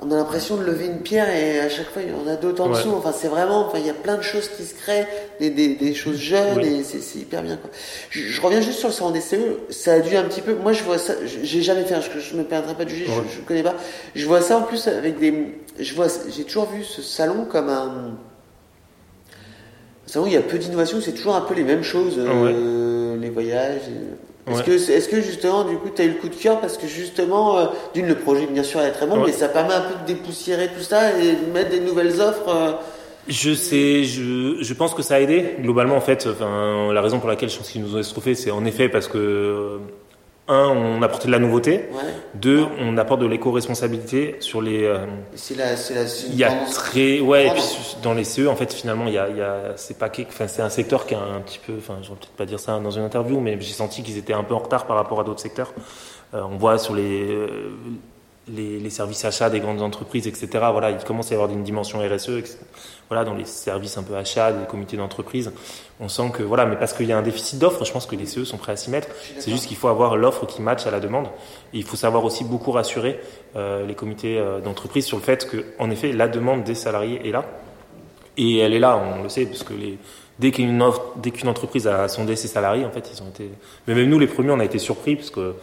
on 0.00 0.10
a 0.10 0.16
l'impression 0.16 0.56
de 0.56 0.64
lever 0.64 0.86
une 0.86 0.98
pierre 0.98 1.30
et 1.30 1.60
à 1.60 1.68
chaque 1.68 1.88
fois 1.90 2.02
il 2.02 2.10
y 2.10 2.12
en 2.12 2.26
a 2.26 2.34
d'autres 2.34 2.62
en 2.64 2.70
dessous. 2.70 2.92
Enfin, 2.96 3.12
c'est 3.16 3.28
vraiment, 3.28 3.66
enfin, 3.66 3.78
il 3.78 3.86
y 3.86 3.90
a 3.90 3.94
plein 3.94 4.16
de 4.16 4.22
choses 4.22 4.48
qui 4.48 4.64
se 4.64 4.74
créent, 4.74 5.06
des, 5.38 5.50
des, 5.50 5.76
des 5.76 5.94
choses 5.94 6.16
jeunes 6.16 6.60
et 6.60 6.82
c'est 6.82 7.18
hyper 7.18 7.42
bien. 7.42 7.56
Quoi. 7.56 7.70
Je, 8.10 8.40
reviens 8.40 8.60
juste 8.60 8.80
sur 8.80 8.88
le 8.88 8.94
salon 8.94 9.10
des 9.10 9.20
CE. 9.20 9.36
Ça 9.70 9.94
a 9.94 10.00
dû 10.00 10.16
un 10.16 10.24
petit 10.24 10.40
peu. 10.40 10.54
Moi, 10.54 10.72
je 10.72 10.82
vois 10.82 10.98
ça. 10.98 11.14
J'ai 11.24 11.62
jamais 11.62 11.84
fait. 11.84 11.94
Je, 12.02 12.18
je 12.18 12.36
me 12.36 12.42
permettrai 12.42 12.74
pas 12.74 12.84
de 12.84 12.90
juger. 12.90 13.06
Je, 13.06 13.36
je, 13.36 13.40
connais 13.42 13.62
pas. 13.62 13.76
Je 14.14 14.26
vois 14.26 14.40
ça 14.40 14.58
en 14.58 14.62
plus 14.62 14.88
avec 14.88 15.18
des. 15.18 15.54
Je 15.78 15.94
vois. 15.94 16.08
J'ai 16.28 16.44
toujours 16.44 16.68
vu 16.68 16.82
ce 16.82 17.00
salon 17.00 17.44
comme 17.44 17.68
un. 17.68 18.16
Un 20.06 20.08
salon 20.08 20.24
où 20.24 20.28
il 20.28 20.34
y 20.34 20.36
a 20.36 20.42
peu 20.42 20.58
d'innovation. 20.58 21.00
C'est 21.00 21.12
toujours 21.12 21.36
un 21.36 21.42
peu 21.42 21.54
les 21.54 21.64
mêmes 21.64 21.84
choses. 21.84 22.16
Euh, 22.18 23.16
les 23.16 23.30
voyages. 23.30 23.82
Est-ce 24.48 24.62
que, 24.62 24.92
est 24.92 25.10
que 25.10 25.20
justement, 25.20 25.64
du 25.64 25.76
coup, 25.76 25.88
tu 25.94 26.02
as 26.02 26.04
eu 26.04 26.10
le 26.10 26.14
coup 26.14 26.28
de 26.28 26.34
cœur 26.36 26.60
parce 26.60 26.78
que 26.78 26.86
justement, 26.86 27.58
euh, 27.58 27.66
d'une, 27.94 28.06
le 28.06 28.14
projet, 28.14 28.46
bien 28.46 28.62
sûr, 28.62 28.80
est 28.80 28.92
très 28.92 29.06
bon, 29.06 29.24
mais 29.24 29.32
ça 29.32 29.48
permet 29.48 29.74
un 29.74 29.80
peu 29.80 29.94
de 30.00 30.06
dépoussiérer 30.06 30.68
tout 30.68 30.82
ça 30.84 31.18
et 31.18 31.32
de 31.32 31.52
mettre 31.52 31.70
des 31.70 31.80
nouvelles 31.80 32.20
offres 32.20 32.48
euh? 32.48 32.72
Je 33.28 33.54
sais, 33.54 34.04
je, 34.04 34.58
je 34.60 34.74
pense 34.74 34.94
que 34.94 35.02
ça 35.02 35.16
a 35.16 35.20
aidé. 35.20 35.56
Globalement, 35.60 35.96
en 35.96 36.00
fait, 36.00 36.28
enfin, 36.30 36.92
la 36.92 37.00
raison 37.00 37.18
pour 37.18 37.28
laquelle 37.28 37.50
je 37.50 37.56
pense 37.56 37.70
qu'ils 37.70 37.82
nous 37.82 37.96
ont 37.96 37.98
estrophé, 37.98 38.36
c'est 38.36 38.52
en 38.52 38.64
effet 38.64 38.88
parce 38.88 39.08
que 39.08 39.80
un, 40.48 40.68
on 40.68 41.02
apporte 41.02 41.26
de 41.26 41.32
la 41.32 41.38
nouveauté. 41.38 41.88
Deux, 42.34 42.66
on 42.80 42.96
apporte 42.98 43.20
de 43.20 43.26
l'éco-responsabilité 43.26 44.36
sur 44.40 44.62
les. 44.62 44.84
Euh, 44.84 45.06
c'est 45.34 45.56
la, 45.56 45.76
c'est 45.76 45.94
la. 45.94 46.04
Il 46.28 46.36
y 46.36 46.44
a 46.44 46.52
très, 46.72 47.20
ouais, 47.20 47.48
et 47.48 47.50
puis 47.50 47.96
dans 48.02 48.14
les 48.14 48.24
CE, 48.24 48.46
en 48.46 48.56
fait, 48.56 48.72
finalement, 48.72 49.06
il 49.06 49.14
y 49.14 49.18
a, 49.18 49.28
il 49.28 49.36
y 49.36 49.42
a, 49.42 49.72
c'est 49.76 49.98
pas, 49.98 50.10
enfin, 50.28 50.46
c'est 50.46 50.62
un 50.62 50.70
secteur 50.70 51.06
qui 51.06 51.14
a 51.14 51.20
un 51.20 51.40
petit 51.40 51.58
peu, 51.58 51.74
enfin, 51.78 51.98
je 52.02 52.08
vais 52.08 52.14
peut-être 52.14 52.32
pas 52.32 52.46
dire 52.46 52.60
ça 52.60 52.78
dans 52.78 52.90
une 52.90 53.04
interview, 53.04 53.40
mais 53.40 53.60
j'ai 53.60 53.72
senti 53.72 54.02
qu'ils 54.02 54.18
étaient 54.18 54.32
un 54.32 54.44
peu 54.44 54.54
en 54.54 54.60
retard 54.60 54.86
par 54.86 54.96
rapport 54.96 55.20
à 55.20 55.24
d'autres 55.24 55.40
secteurs. 55.40 55.72
Euh, 56.34 56.42
on 56.50 56.56
voit 56.56 56.78
sur 56.78 56.94
les, 56.94 57.22
euh, 57.22 57.70
les, 58.48 58.78
les, 58.78 58.90
services 58.90 59.24
achats 59.24 59.50
des 59.50 59.60
grandes 59.60 59.82
entreprises, 59.82 60.26
etc. 60.26 60.48
Voilà, 60.72 60.90
il 60.90 60.98
commence 60.98 61.28
à 61.28 61.30
y 61.32 61.34
avoir 61.34 61.50
une 61.50 61.64
dimension 61.64 61.98
RSE, 61.98 62.30
etc 62.30 62.58
voilà, 63.08 63.24
dans 63.24 63.34
les 63.34 63.44
services 63.44 63.96
un 63.98 64.02
peu 64.02 64.16
achats, 64.16 64.52
des 64.52 64.66
comités 64.66 64.96
d'entreprise, 64.96 65.52
on 66.00 66.08
sent 66.08 66.30
que 66.32 66.42
voilà, 66.42 66.66
mais 66.66 66.76
parce 66.76 66.92
qu'il 66.92 67.06
y 67.06 67.12
a 67.12 67.18
un 67.18 67.22
déficit 67.22 67.58
d'offres, 67.58 67.84
je 67.84 67.92
pense 67.92 68.06
que 68.06 68.16
les 68.16 68.26
CE 68.26 68.44
sont 68.44 68.56
prêts 68.56 68.72
à 68.72 68.76
s'y 68.76 68.90
mettre. 68.90 69.08
C'est 69.38 69.50
juste 69.50 69.66
qu'il 69.66 69.76
faut 69.76 69.88
avoir 69.88 70.16
l'offre 70.16 70.44
qui 70.46 70.60
matche 70.60 70.86
à 70.86 70.90
la 70.90 70.98
demande. 70.98 71.26
Et 71.72 71.78
il 71.78 71.84
faut 71.84 71.96
savoir 71.96 72.24
aussi 72.24 72.44
beaucoup 72.44 72.72
rassurer 72.72 73.20
euh, 73.54 73.86
les 73.86 73.94
comités 73.94 74.38
euh, 74.38 74.60
d'entreprise 74.60 75.06
sur 75.06 75.18
le 75.18 75.22
fait 75.22 75.48
que, 75.48 75.64
en 75.78 75.90
effet, 75.90 76.12
la 76.12 76.26
demande 76.26 76.64
des 76.64 76.74
salariés 76.74 77.26
est 77.26 77.30
là. 77.30 77.44
Et 78.36 78.58
elle 78.58 78.74
est 78.74 78.80
là, 78.80 78.96
on 78.98 79.22
le 79.22 79.28
sait, 79.28 79.46
parce 79.46 79.62
que 79.62 79.72
les, 79.72 79.98
dès 80.38 80.50
qu'une 80.50 80.82
offre, 80.82 81.00
dès 81.16 81.30
qu'une 81.30 81.48
entreprise 81.48 81.86
a 81.86 82.08
sondé 82.08 82.34
ses 82.36 82.48
salariés, 82.48 82.84
en 82.84 82.90
fait, 82.90 83.08
ils 83.14 83.22
ont 83.22 83.28
été. 83.28 83.50
Mais 83.86 83.94
même 83.94 84.10
nous, 84.10 84.18
les 84.18 84.26
premiers, 84.26 84.50
on 84.50 84.60
a 84.60 84.64
été 84.64 84.78
surpris 84.78 85.16
parce 85.16 85.30
que 85.30 85.54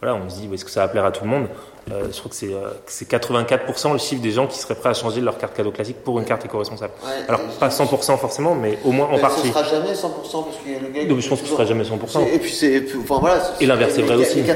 voilà, 0.00 0.14
on 0.14 0.30
se 0.30 0.36
dit, 0.36 0.48
est-ce 0.52 0.64
que 0.64 0.70
ça 0.70 0.80
va 0.80 0.88
plaire 0.88 1.04
à 1.04 1.10
tout 1.10 1.24
le 1.24 1.30
monde? 1.30 1.48
Euh, 1.90 2.06
Je 2.10 2.18
crois 2.18 2.30
que 2.30 2.36
c'est 2.36 2.52
euh, 2.52 3.18
84% 3.18 3.92
le 3.92 3.98
chiffre 3.98 4.22
des 4.22 4.30
gens 4.30 4.46
qui 4.46 4.58
seraient 4.58 4.74
prêts 4.74 4.90
à 4.90 4.94
changer 4.94 5.20
leur 5.20 5.38
carte 5.38 5.54
cadeau 5.54 5.70
classique 5.70 6.02
pour 6.02 6.18
une 6.18 6.24
carte 6.24 6.44
éco-responsable. 6.44 6.92
Alors, 7.28 7.40
pas 7.60 7.68
100% 7.68 8.18
forcément, 8.18 8.54
mais 8.54 8.78
au 8.84 8.92
moins 8.92 9.06
en 9.06 9.18
partie. 9.18 9.48
Ce 9.48 9.52
sera 9.52 9.64
jamais 9.64 9.92
100% 9.92 10.04
parce 10.04 10.56
qu'il 10.62 10.72
y 10.72 10.76
a 10.76 10.80
le 10.80 10.88
gars. 10.88 11.04
Donc, 11.04 11.20
je 11.20 11.28
pense 11.28 11.40
que 11.40 11.46
ce 11.46 11.52
sera 11.52 11.64
jamais 11.64 11.84
100%. 11.84 12.32
Et 12.32 12.38
puis, 12.38 12.52
c'est, 12.52 12.84
enfin 12.98 13.18
voilà. 13.20 13.42
Et 13.60 13.66
l'inverse, 13.66 13.92
c'est 13.94 14.02
vrai 14.02 14.16
aussi. 14.16 14.40
84%, 14.40 14.50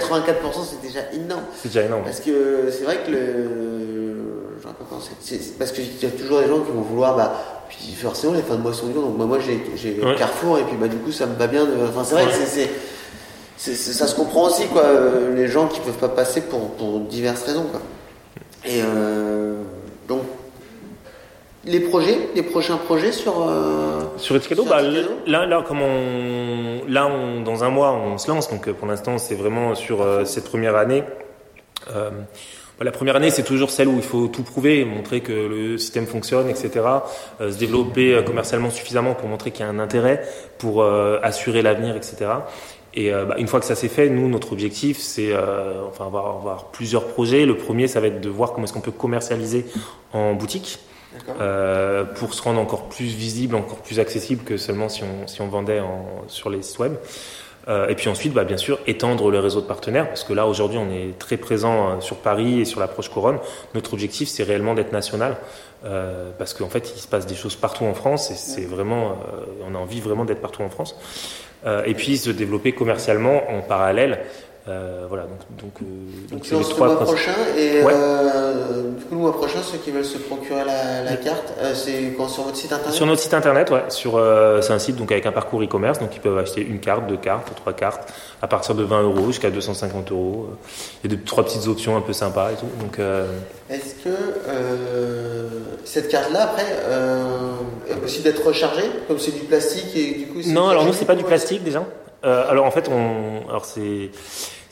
c'est 0.71 0.83
déjà 0.83 1.01
énorme. 1.13 1.43
C'est 1.61 1.69
déjà 1.69 1.85
énorme. 1.85 2.05
Parce 2.05 2.21
que 2.21 2.71
c'est 2.71 2.85
vrai 2.85 2.99
que 3.07 3.11
le. 3.11 3.69
C'est 5.21 5.59
parce 5.59 5.73
qu'il 5.73 5.85
y 6.03 6.07
a 6.07 6.11
toujours 6.11 6.41
des 6.41 6.49
gens 6.49 6.61
qui 6.61 6.73
vont 6.73 6.83
vouloir, 6.83 7.17
bah, 7.17 7.33
puis 7.69 7.95
forcément, 7.95 8.33
les 8.35 8.43
fins 8.43 8.57
de 8.57 8.63
mois 8.63 8.73
sont 8.73 8.89
dures. 8.89 9.03
Donc, 9.03 9.17
moi, 9.17 9.27
moi 9.27 9.39
j'ai, 9.45 9.63
j'ai 9.77 9.97
Carrefour, 10.17 10.59
et 10.59 10.63
puis, 10.63 10.77
bah, 10.77 10.89
du 10.89 10.97
coup, 10.97 11.13
ça 11.13 11.27
me 11.27 11.37
va 11.37 11.47
bien 11.47 11.65
de. 11.65 11.73
Enfin, 11.89 12.05
c'est 12.05 12.15
vrai 12.15 12.27
que 12.27 12.33
c'est 12.33 12.69
ça 13.59 14.07
se 14.07 14.15
comprend 14.15 14.47
aussi, 14.47 14.67
quoi. 14.69 14.83
Euh, 14.83 15.35
les 15.35 15.49
gens 15.49 15.67
qui 15.67 15.81
peuvent 15.81 15.99
pas 15.99 16.09
passer 16.09 16.43
pour, 16.43 16.71
pour 16.71 17.01
diverses 17.01 17.43
raisons, 17.43 17.65
quoi. 17.65 17.81
Et 18.65 18.81
euh, 18.83 19.63
donc, 20.07 20.23
les 21.65 21.81
projets, 21.81 22.29
les 22.35 22.43
prochains 22.43 22.77
projets 22.77 23.13
sur 23.13 23.49
euh, 23.49 24.01
sur 24.17 24.37
Etikado, 24.37 24.65
bah, 24.65 24.81
là, 25.27 25.47
là, 25.47 25.65
comme 25.67 25.83
on, 25.83 26.83
là, 26.89 27.07
on, 27.09 27.41
dans 27.41 27.65
un 27.65 27.71
mois, 27.71 27.93
on 27.93 28.19
se 28.19 28.31
lance. 28.31 28.51
Donc, 28.51 28.71
pour 28.71 28.87
l'instant, 28.87 29.19
c'est 29.19 29.35
vraiment 29.35 29.75
sur 29.75 30.05
cette 30.25 30.45
première 30.45 30.77
année. 30.77 31.03
Euh, 31.95 32.11
bah, 32.79 32.85
la 32.85 32.93
première 32.93 33.17
année, 33.17 33.31
c'est 33.31 33.43
toujours 33.43 33.71
celle 33.71 33.89
où 33.89 33.97
il 33.97 34.03
faut 34.03 34.29
tout 34.29 34.43
prouver, 34.45 34.85
montrer 34.85 35.21
que 35.21 35.33
le 35.33 35.79
système 35.79 36.07
fonctionne, 36.07 36.49
etc. 36.49 36.81
se 37.41 37.59
développer 37.59 38.23
commercialement 38.25 38.71
suffisamment 38.71 39.15
pour 39.15 39.29
montrer 39.29 39.51
qu'il 39.51 39.65
y 39.65 39.69
a 39.69 39.71
un 39.71 39.81
intérêt, 39.81 40.23
pour 40.59 40.85
assurer 40.85 41.63
l'avenir, 41.63 41.97
etc. 41.97 42.27
Et 42.99 43.13
euh, 43.13 43.25
bah, 43.25 43.37
une 43.39 43.47
fois 43.47 43.61
que 43.61 43.67
ça 43.67 43.77
s'est 43.77 43.89
fait, 43.89 44.11
nous, 44.11 44.29
notre 44.29 44.53
objectif, 44.53 44.99
c'est 44.99 45.33
euh, 45.33 45.87
enfin 45.87 46.05
avoir, 46.07 46.35
avoir, 46.35 46.65
plusieurs 46.73 47.07
projets. 47.07 47.47
Le 47.47 47.57
premier, 47.57 47.87
ça 47.87 48.01
va 48.01 48.09
être 48.09 48.21
de 48.21 48.29
voir 48.29 48.53
comment 48.53 48.65
est-ce 48.65 48.73
qu'on 48.73 48.81
peut 48.81 48.91
commercialiser 48.91 49.67
en 50.13 50.35
boutique 50.35 50.81
euh, 51.41 52.03
pour 52.03 52.35
se 52.35 52.43
rendre 52.43 52.61
encore 52.61 52.89
plus 52.89 53.05
visible, 53.05 53.55
encore 53.55 53.83
plus 53.83 54.01
accessible 54.01 54.43
que 54.43 54.57
seulement 54.57 54.89
si 54.89 55.05
on, 55.05 55.29
si 55.29 55.41
on 55.43 55.47
vendait 55.47 55.79
en, 55.79 56.25
sur 56.27 56.51
les 56.51 56.61
sites 56.61 56.81
web. 56.81 56.95
Euh, 57.69 57.89
et 57.89 57.95
puis 57.95 58.09
ensuite, 58.09 58.33
bah, 58.33 58.45
bien 58.45 58.57
sûr, 58.57 58.79
étendre 58.87 59.31
le 59.31 59.39
réseau 59.39 59.61
de 59.61 59.67
partenaires, 59.67 60.09
parce 60.09 60.25
que 60.25 60.33
là, 60.33 60.47
aujourd'hui, 60.47 60.79
on 60.79 60.91
est 60.91 61.19
très 61.19 61.37
présent 61.37 61.91
euh, 61.91 62.01
sur 62.01 62.17
Paris 62.17 62.61
et 62.61 62.65
sur 62.65 62.81
l'approche 62.81 63.11
couronne. 63.11 63.39
Notre 63.75 63.93
objectif, 63.93 64.29
c'est 64.29 64.43
réellement 64.43 64.75
d'être 64.75 64.93
national, 64.93 65.37
euh, 65.85 66.31
parce 66.39 66.55
qu'en 66.55 66.69
fait, 66.69 66.93
il 66.97 67.01
se 67.01 67.09
passe 67.09 67.27
des 67.27 67.35
choses 67.35 67.57
partout 67.57 67.85
en 67.85 67.95
France, 67.95 68.31
et 68.31 68.35
c'est 68.35 68.65
vraiment, 68.65 69.19
on 69.69 69.75
a 69.75 69.79
envie 69.79 70.01
vraiment 70.01 70.25
d'être 70.25 70.41
partout 70.41 70.63
en 70.63 70.71
France. 70.71 70.97
Euh, 71.67 71.83
et 71.87 71.95
puis 71.95 72.19
se 72.19 72.31
développer 72.31 72.73
commercialement 72.73 73.51
en 73.51 73.63
parallèle. 73.63 74.21
Euh, 74.69 75.07
voilà, 75.09 75.23
donc 75.23 75.39
donc 75.63 75.73
euh, 75.81 75.85
donc 76.31 76.43
c'est 76.45 76.55
les 76.55 76.63
trois. 76.65 76.89
Le 76.89 76.95
mois 76.95 77.05
prochain 77.05 77.33
et 77.57 77.83
ouais. 77.83 77.93
euh, 77.95 78.91
du 78.99 79.05
coup 79.05 79.15
le 79.15 79.21
mois 79.21 79.33
prochain 79.33 79.61
ceux 79.63 79.79
qui 79.79 79.91
veulent 79.91 80.05
se 80.05 80.19
procurer 80.19 80.63
la, 80.67 81.05
la 81.05 81.17
carte, 81.17 81.55
euh, 81.59 81.75
c'est 81.75 82.13
sur 82.29 82.43
votre 82.43 82.57
site 82.57 82.73
internet? 82.73 82.95
Sur 82.95 83.07
notre 83.07 83.23
site 83.23 83.33
internet, 83.33 83.71
ouais. 83.71 83.85
Sur 83.89 84.21
c'est 84.61 84.73
un 84.73 84.79
site 84.79 84.97
donc 84.97 85.11
avec 85.11 85.25
un 85.25 85.33
parcours 85.33 85.63
e-commerce, 85.63 85.99
donc 86.01 86.15
ils 86.15 86.21
peuvent 86.21 86.37
acheter 86.37 86.61
une 86.61 86.81
carte, 86.81 87.07
deux 87.07 87.17
cartes, 87.17 87.51
trois 87.57 87.73
cartes 87.73 88.13
à 88.43 88.47
partir 88.47 88.75
de 88.75 88.83
20 88.83 89.03
euros 89.05 89.29
jusqu'à 89.29 89.49
250 89.51 90.13
euros. 90.13 90.49
Il 91.03 91.11
y 91.11 91.15
a 91.15 91.17
deux 91.17 91.23
trois 91.25 91.45
petites 91.45 91.67
options 91.67 91.97
un 91.97 92.03
peu 92.03 92.13
sympas 92.13 92.51
et 92.53 92.57
tout. 92.57 92.69
Donc 92.81 92.99
est-ce 93.71 93.95
que 94.05 94.15
cette 95.85 96.09
carte-là 96.09 96.43
après 96.43 96.67
est 97.91 97.97
possible 97.97 98.25
d'être 98.25 98.47
rechargée? 98.47 98.91
Comme 99.07 99.19
c'est 99.19 99.33
du 99.33 99.45
plastique 99.47 99.97
et 99.97 100.13
du 100.15 100.27
coup 100.27 100.41
Non, 100.49 100.69
alors 100.69 100.85
nous 100.85 100.93
c'est 100.93 101.07
pas 101.07 101.15
du 101.15 101.25
plastique 101.25 101.65
déjà. 101.65 101.85
Alors 102.23 102.67
en 102.67 102.71
fait, 102.71 102.91
on, 102.91 103.49
alors 103.49 103.65
c'est 103.65 104.11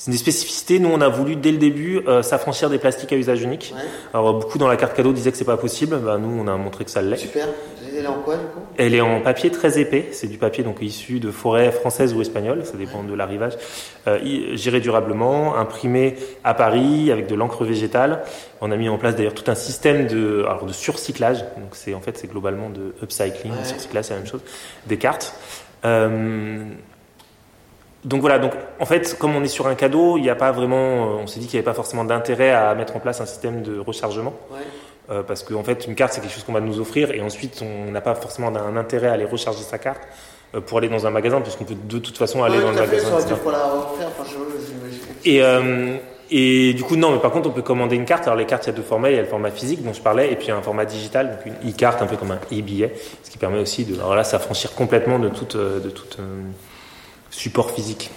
C'est 0.07 0.13
une 0.13 0.19
spécificité. 0.19 0.79
Nous, 0.79 0.89
on 0.89 1.01
a 1.01 1.09
voulu 1.09 1.35
dès 1.35 1.51
le 1.51 1.59
début 1.59 2.01
euh, 2.07 2.23
s'affranchir 2.23 2.71
des 2.71 2.79
plastiques 2.79 3.13
à 3.13 3.17
usage 3.17 3.43
unique. 3.43 3.75
Alors 4.15 4.35
beaucoup 4.35 4.57
dans 4.57 4.69
la 4.69 4.77
carte 4.77 4.95
cadeau 4.95 5.13
disaient 5.13 5.33
que 5.33 5.37
c'est 5.37 5.45
pas 5.45 5.57
possible. 5.57 5.99
Bah, 5.99 6.17
nous, 6.17 6.29
on 6.29 6.47
a 6.47 6.57
montré 6.57 6.85
que 6.85 6.93
ça 6.93 7.03
l'est. 7.03 7.17
Super. 7.17 7.49
Elle 7.99 8.05
est 8.05 8.07
en 8.07 8.21
quoi 8.21 8.37
du 8.37 8.45
coup? 8.45 8.61
Elle 8.77 8.95
est 8.95 9.01
en 9.01 9.21
papier 9.21 9.51
très 9.51 9.81
épais. 9.81 10.11
C'est 10.13 10.29
du 10.29 10.39
papier 10.39 10.63
donc 10.63 10.81
issu 10.81 11.19
de 11.19 11.33
forêts 11.33 11.73
françaises 11.73 12.15
ou 12.15 12.21
espagnoles. 12.21 12.65
Ça 12.65 12.77
dépend 12.77 13.03
de 13.03 13.13
l'arrivage. 13.15 13.55
Euh, 14.07 14.55
géré 14.55 14.79
durablement, 14.79 15.57
imprimé 15.57 16.15
à 16.45 16.55
Paris 16.55 17.11
avec 17.11 17.27
de 17.27 17.35
l'encre 17.35 17.65
végétale. 17.65 18.23
On 18.61 18.71
a 18.71 18.77
mis 18.77 18.89
en 18.89 18.99
place 18.99 19.17
d'ailleurs 19.17 19.35
tout 19.35 19.51
un 19.51 19.57
système 19.57 20.07
de, 20.07 20.45
alors, 20.47 20.67
de 20.67 20.73
surcyclage. 20.73 21.41
Donc 21.41 21.71
c'est 21.73 21.95
en 21.95 22.01
fait 22.01 22.17
c'est 22.17 22.31
globalement 22.31 22.71
de 22.71 22.95
upcycling. 23.03 23.53
Surcyclage, 23.65 24.05
c'est 24.05 24.15
la 24.15 24.21
même 24.21 24.29
chose. 24.29 24.43
Des 24.87 24.99
cartes. 24.99 25.35
Euh, 25.85 26.63
donc 28.05 28.21
voilà, 28.21 28.39
donc 28.39 28.53
en 28.79 28.87
fait, 28.87 29.17
comme 29.19 29.35
on 29.35 29.43
est 29.43 29.49
sur 29.49 29.67
un 29.67 29.75
cadeau, 29.75 30.17
il 30.17 30.23
n'y 30.23 30.31
a 30.31 30.37
pas 30.37 30.53
vraiment, 30.53 30.77
euh, 30.77 31.23
on 31.23 31.27
s'est 31.27 31.41
dit 31.41 31.47
qu'il 31.47 31.57
n'y 31.57 31.61
avait 31.61 31.73
pas 31.73 31.75
forcément 31.75 32.05
d'intérêt 32.05 32.53
à 32.53 32.75
mettre 32.75 32.95
en 32.95 33.01
place 33.01 33.21
un 33.21 33.27
système 33.27 33.63
de 33.63 33.79
rechargement. 33.79 34.35
Euh, 35.09 35.23
parce 35.23 35.43
qu'en 35.45 35.63
fait, 35.63 35.87
une 35.87 35.95
carte, 35.95 36.13
c'est 36.13 36.21
quelque 36.21 36.33
chose 36.33 36.45
qu'on 36.45 36.53
va 36.53 36.61
nous 36.61 36.81
offrir 36.81 37.13
et 37.13 37.21
ensuite, 37.21 37.63
on 37.63 37.91
n'a 37.91 38.01
pas 38.01 38.15
forcément 38.15 38.49
un 38.49 38.77
intérêt 38.77 39.09
à 39.09 39.13
aller 39.13 39.25
recharger 39.25 39.63
sa 39.63 39.79
carte 39.79 40.01
euh, 40.55 40.61
pour 40.61 40.79
aller 40.79 40.89
dans 40.89 41.07
un 41.07 41.11
magasin, 41.11 41.41
puisqu'on 41.41 41.65
peut 41.65 41.77
de 41.81 41.99
toute 41.99 42.19
façon 42.19 42.43
aller 42.43 42.61
dans 42.61 42.71
le 42.71 42.77
magasin. 42.77 43.09
et, 45.25 45.43
et 46.29 46.75
du 46.75 46.83
coup, 46.83 46.97
non, 46.97 47.13
mais 47.13 47.19
par 47.19 47.31
contre, 47.31 47.49
on 47.49 47.53
peut 47.53 47.63
commander 47.63 47.97
une 47.97 48.05
carte. 48.05 48.25
Alors, 48.27 48.37
les 48.37 48.47
cartes, 48.47 48.67
il 48.67 48.71
y 48.71 48.73
a 48.73 48.77
deux 48.77 48.83
formats. 48.83 49.11
Il 49.11 49.17
y 49.17 49.19
a 49.19 49.23
le 49.23 49.29
format 49.29 49.51
physique 49.53 49.85
dont 49.85 49.93
je 49.93 50.01
parlais, 50.01 50.33
et 50.33 50.37
puis 50.37 50.51
un 50.51 50.63
format 50.63 50.85
digital, 50.85 51.31
donc 51.31 51.47
une 51.47 51.71
e-carte, 51.71 52.03
un 52.03 52.07
peu 52.07 52.17
comme 52.17 52.33
un 52.33 52.41
e-billet, 52.53 52.95
ce 53.23 53.31
qui 53.31 53.39
permet 53.39 53.61
aussi 53.61 53.85
de, 53.85 53.95
alors 53.95 54.17
là, 54.17 54.25
s'affranchir 54.25 54.75
complètement 54.75 55.21
de 55.21 55.29
toute, 55.29 55.57
de 55.57 55.91
toute 55.91 56.19
support 57.37 57.71
physique. 57.71 58.11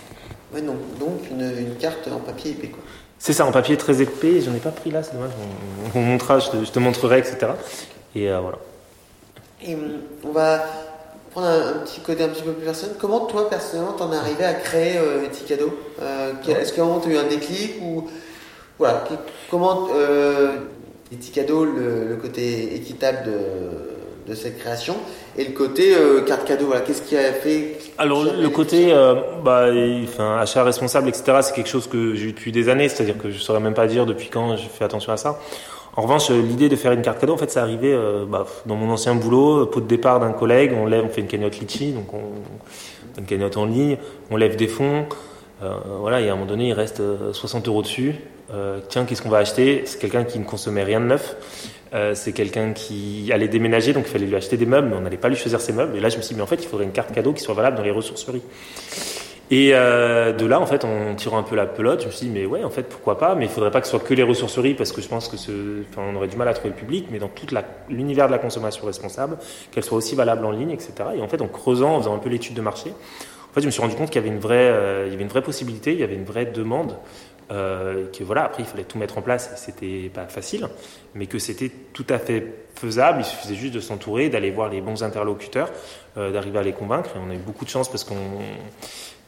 Ouais, 0.53 0.61
non. 0.61 0.75
donc 0.99 1.29
une, 1.29 1.75
carte 1.75 2.07
en 2.07 2.19
papier 2.19 2.51
épais. 2.51 2.69
Quoi. 2.69 2.81
C'est 3.19 3.33
ça, 3.33 3.45
en 3.45 3.51
papier 3.51 3.77
très 3.77 4.01
épais. 4.01 4.41
J'en 4.41 4.55
ai 4.55 4.59
pas 4.59 4.71
pris 4.71 4.89
là, 4.89 5.03
c'est 5.03 5.13
dommage. 5.13 5.31
On, 5.93 5.99
montrera, 5.99 6.39
je 6.39 6.49
te, 6.49 6.79
montrerai, 6.79 7.19
etc. 7.19 7.51
Et 8.15 8.29
euh, 8.29 8.39
voilà. 8.39 8.57
Et 9.61 9.75
hum, 9.75 9.99
on 10.23 10.31
va 10.31 10.63
prendre 11.31 11.47
un, 11.47 11.73
petit 11.85 11.99
côté 11.99 12.23
un 12.23 12.29
petit 12.29 12.41
peu 12.41 12.53
plus 12.53 12.65
personnel. 12.65 12.95
Comment 12.99 13.25
toi, 13.25 13.49
personnellement, 13.49 13.93
t'en 13.93 14.11
es 14.11 14.15
arrivé 14.15 14.43
à 14.45 14.53
créer 14.53 14.97
euh, 14.97 15.25
Etikado 15.25 15.77
euh, 16.01 16.33
Est-ce 16.47 16.73
qu'à 16.73 16.81
un 16.81 16.85
moment, 16.85 16.99
tu 16.99 17.09
as 17.09 17.13
eu 17.13 17.17
un 17.17 17.27
déclic 17.27 17.75
ou 17.81 18.07
voilà, 18.79 19.03
comment 19.51 19.89
euh, 19.93 20.55
le, 21.11 22.15
côté 22.15 22.75
équitable 22.75 23.25
de, 23.25 23.98
de 24.27 24.35
cette 24.35 24.59
création, 24.59 24.95
et 25.37 25.45
le 25.45 25.51
côté 25.51 25.95
euh, 25.95 26.21
carte 26.21 26.45
cadeau, 26.45 26.67
voilà, 26.67 26.81
qu'est-ce 26.81 27.01
qui 27.01 27.17
a 27.17 27.33
fait 27.33 27.77
Alors 27.97 28.23
le 28.23 28.49
côté 28.49 28.91
euh, 28.91 29.15
bah, 29.43 29.67
enfin, 30.03 30.37
achat 30.39 30.63
responsable, 30.63 31.09
etc., 31.09 31.39
c'est 31.41 31.53
quelque 31.53 31.69
chose 31.69 31.87
que 31.87 32.15
j'ai 32.15 32.27
eu 32.27 32.31
depuis 32.33 32.51
des 32.51 32.69
années, 32.69 32.89
c'est-à-dire 32.89 33.17
que 33.17 33.29
je 33.29 33.35
ne 33.35 33.39
saurais 33.39 33.59
même 33.59 33.73
pas 33.73 33.87
dire 33.87 34.05
depuis 34.05 34.29
quand 34.29 34.55
j'ai 34.55 34.67
fait 34.67 34.83
attention 34.83 35.13
à 35.13 35.17
ça. 35.17 35.39
En 35.95 36.03
revanche, 36.03 36.29
l'idée 36.29 36.69
de 36.69 36.75
faire 36.75 36.91
une 36.91 37.01
carte 37.01 37.19
cadeau, 37.19 37.33
en 37.33 37.37
fait, 37.37 37.51
ça 37.51 37.61
arrivait 37.61 37.93
euh, 37.93 38.25
bah, 38.25 38.45
dans 38.65 38.75
mon 38.75 38.89
ancien 38.91 39.15
boulot, 39.15 39.65
pot 39.65 39.81
de 39.81 39.87
départ 39.87 40.19
d'un 40.19 40.31
collègue, 40.31 40.73
on 40.75 40.85
lève, 40.85 41.03
on 41.05 41.09
fait 41.09 41.21
une 41.21 41.27
cagnotte 41.27 41.59
litchi, 41.59 41.91
donc 41.91 42.13
on, 42.13 42.21
une 43.17 43.25
cagnotte 43.25 43.57
en 43.57 43.65
ligne, 43.65 43.97
on 44.31 44.37
lève 44.37 44.55
des 44.55 44.67
fonds, 44.67 45.05
voilà, 45.99 46.21
et 46.21 46.29
à 46.29 46.31
un 46.31 46.35
moment 46.35 46.47
donné, 46.47 46.69
il 46.69 46.73
reste 46.73 47.01
60 47.33 47.67
euros 47.67 47.81
dessus. 47.81 48.15
tiens, 48.87 49.03
qu'est-ce 49.03 49.21
qu'on 49.21 49.29
va 49.29 49.39
acheter? 49.39 49.81
C'est 49.85 49.99
quelqu'un 49.99 50.23
qui 50.23 50.39
ne 50.39 50.45
consommait 50.45 50.83
rien 50.83 51.01
de 51.01 51.05
neuf. 51.05 51.35
Euh, 51.93 52.13
c'est 52.13 52.33
quelqu'un 52.33 52.73
qui 52.73 53.31
allait 53.33 53.47
déménager, 53.47 53.93
donc 53.93 54.05
il 54.07 54.11
fallait 54.11 54.27
lui 54.27 54.35
acheter 54.35 54.57
des 54.57 54.65
meubles, 54.65 54.89
mais 54.89 54.95
on 54.95 55.01
n'allait 55.01 55.17
pas 55.17 55.29
lui 55.29 55.35
choisir 55.35 55.59
ses 55.59 55.73
meubles. 55.73 55.95
Et 55.97 55.99
là, 55.99 56.09
je 56.09 56.17
me 56.17 56.21
suis 56.21 56.33
dit, 56.33 56.37
mais 56.37 56.43
en 56.43 56.47
fait, 56.47 56.61
il 56.63 56.67
faudrait 56.67 56.85
une 56.85 56.91
carte 56.91 57.11
cadeau 57.11 57.33
qui 57.33 57.41
soit 57.41 57.55
valable 57.55 57.77
dans 57.77 57.83
les 57.83 57.91
ressourceries. 57.91 58.43
Et 59.51 59.71
euh, 59.73 60.31
de 60.31 60.45
là, 60.45 60.59
en 60.59 60.67
fait, 60.67 60.85
en 60.85 61.15
tirant 61.15 61.39
un 61.39 61.43
peu 61.43 61.55
la 61.55 61.65
pelote, 61.65 62.01
je 62.01 62.07
me 62.07 62.11
suis 62.11 62.27
dit, 62.27 62.31
mais 62.31 62.45
ouais, 62.45 62.63
en 62.63 62.69
fait, 62.69 62.83
pourquoi 62.83 63.17
pas? 63.17 63.33
Mais 63.33 63.45
il 63.45 63.51
faudrait 63.51 63.71
pas 63.71 63.81
que 63.81 63.87
ce 63.87 63.91
soit 63.91 63.99
que 63.99 64.13
les 64.13 64.21
ressourceries, 64.21 64.75
parce 64.75 64.91
que 64.91 65.01
je 65.01 65.07
pense 65.07 65.27
que 65.27 65.37
on 65.97 66.15
aurait 66.15 66.27
du 66.27 66.37
mal 66.37 66.47
à 66.47 66.53
trouver 66.53 66.69
le 66.69 66.75
public, 66.75 67.07
mais 67.11 67.17
dans 67.17 67.29
tout 67.29 67.47
l'univers 67.89 68.27
de 68.27 68.31
la 68.31 68.37
consommation 68.37 68.85
responsable, 68.85 69.37
qu'elle 69.71 69.83
soit 69.83 69.97
aussi 69.97 70.13
valable 70.13 70.45
en 70.45 70.51
ligne, 70.51 70.69
etc. 70.69 70.93
Et 71.15 71.21
en 71.21 71.27
fait, 71.27 71.41
en 71.41 71.47
creusant, 71.47 71.95
en 71.95 71.99
faisant 71.99 72.15
un 72.15 72.19
peu 72.19 72.29
l'étude 72.29 72.53
de 72.53 72.61
marché, 72.61 72.91
en 72.91 73.53
fait, 73.53 73.61
je 73.61 73.65
me 73.65 73.71
suis 73.71 73.81
rendu 73.81 73.95
compte 73.95 74.11
qu'il 74.11 74.21
y 74.21 74.23
avait 74.23 74.33
une 74.33 74.39
vraie, 74.41 74.69
euh, 74.69 75.05
il 75.07 75.11
y 75.11 75.15
avait 75.15 75.23
une 75.23 75.29
vraie 75.29 75.41
possibilité, 75.41 75.93
il 75.93 75.99
y 75.99 76.03
avait 76.03 76.13
une 76.13 76.25
vraie 76.25 76.45
demande 76.45 76.95
euh, 77.51 78.05
que 78.11 78.23
voilà, 78.23 78.45
après 78.45 78.63
il 78.63 78.65
fallait 78.65 78.83
tout 78.83 78.97
mettre 78.97 79.17
en 79.17 79.21
place, 79.21 79.51
c'était 79.55 80.11
pas 80.13 80.25
facile, 80.27 80.67
mais 81.15 81.25
que 81.25 81.39
c'était 81.39 81.71
tout 81.93 82.05
à 82.09 82.19
fait 82.19 82.45
faisable. 82.75 83.21
Il 83.21 83.25
suffisait 83.25 83.55
juste 83.55 83.73
de 83.73 83.79
s'entourer, 83.79 84.29
d'aller 84.29 84.51
voir 84.51 84.69
les 84.69 84.81
bons 84.81 85.03
interlocuteurs, 85.03 85.71
euh, 86.17 86.31
d'arriver 86.31 86.59
à 86.59 86.63
les 86.63 86.73
convaincre. 86.73 87.11
Et 87.15 87.19
on 87.19 87.29
a 87.29 87.33
eu 87.33 87.39
beaucoup 87.39 87.65
de 87.65 87.69
chance 87.69 87.89
parce 87.89 88.03
qu'on, 88.03 88.15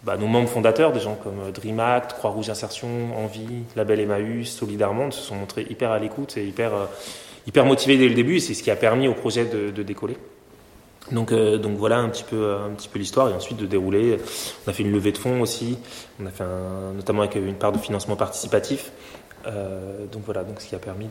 bah, 0.04 0.18
nos 0.18 0.28
membres 0.28 0.50
fondateurs, 0.50 0.92
des 0.92 1.00
gens 1.00 1.16
comme 1.16 1.52
Dream 1.52 1.80
Act, 1.80 2.14
Croix-Rouge 2.14 2.50
Insertion, 2.50 3.18
Envie, 3.18 3.64
Label 3.76 4.00
Emmaüs, 4.00 4.50
Solidarmente, 4.50 5.14
se 5.14 5.22
sont 5.22 5.36
montrés 5.36 5.66
hyper 5.70 5.92
à 5.92 6.00
l'écoute 6.00 6.38
et 6.38 6.46
hyper, 6.46 6.74
euh, 6.74 6.86
hyper 7.48 7.66
motivés 7.66 7.98
dès 7.98 8.08
le 8.08 8.16
début. 8.16 8.40
C'est 8.40 8.54
ce 8.54 8.62
qui 8.62 8.72
a 8.72 8.76
permis 8.76 9.08
au 9.08 9.14
projet 9.14 9.46
de 9.46 9.84
décoller. 9.84 10.18
Donc, 11.12 11.32
euh, 11.32 11.58
donc 11.58 11.78
voilà 11.78 11.98
un 11.98 12.10
petit 12.10 12.24
peu, 12.24 12.56
un 12.56 12.74
petit 12.74 12.88
peu 12.88 13.00
l'histoire 13.00 13.30
et 13.30 13.34
ensuite 13.34 13.58
de 13.58 13.66
dérouler. 13.66 14.18
On 14.66 14.70
a 14.70 14.74
fait 14.74 14.84
une 14.84 14.92
levée 14.92 15.12
de 15.12 15.18
fonds 15.18 15.42
aussi. 15.42 15.78
On 16.22 16.26
a 16.26 16.32
fait 16.32 16.44
un, 16.44 16.94
notamment 16.96 17.22
avec 17.22 17.36
une 17.36 17.56
part 17.56 17.72
de 17.72 17.78
financement 17.78 18.16
participatif. 18.16 18.92
Euh, 19.48 20.06
donc 20.12 20.22
voilà, 20.26 20.44
donc 20.44 20.62
ce 20.62 20.68
qui 20.68 20.76
a 20.76 20.80
permis 20.80 21.10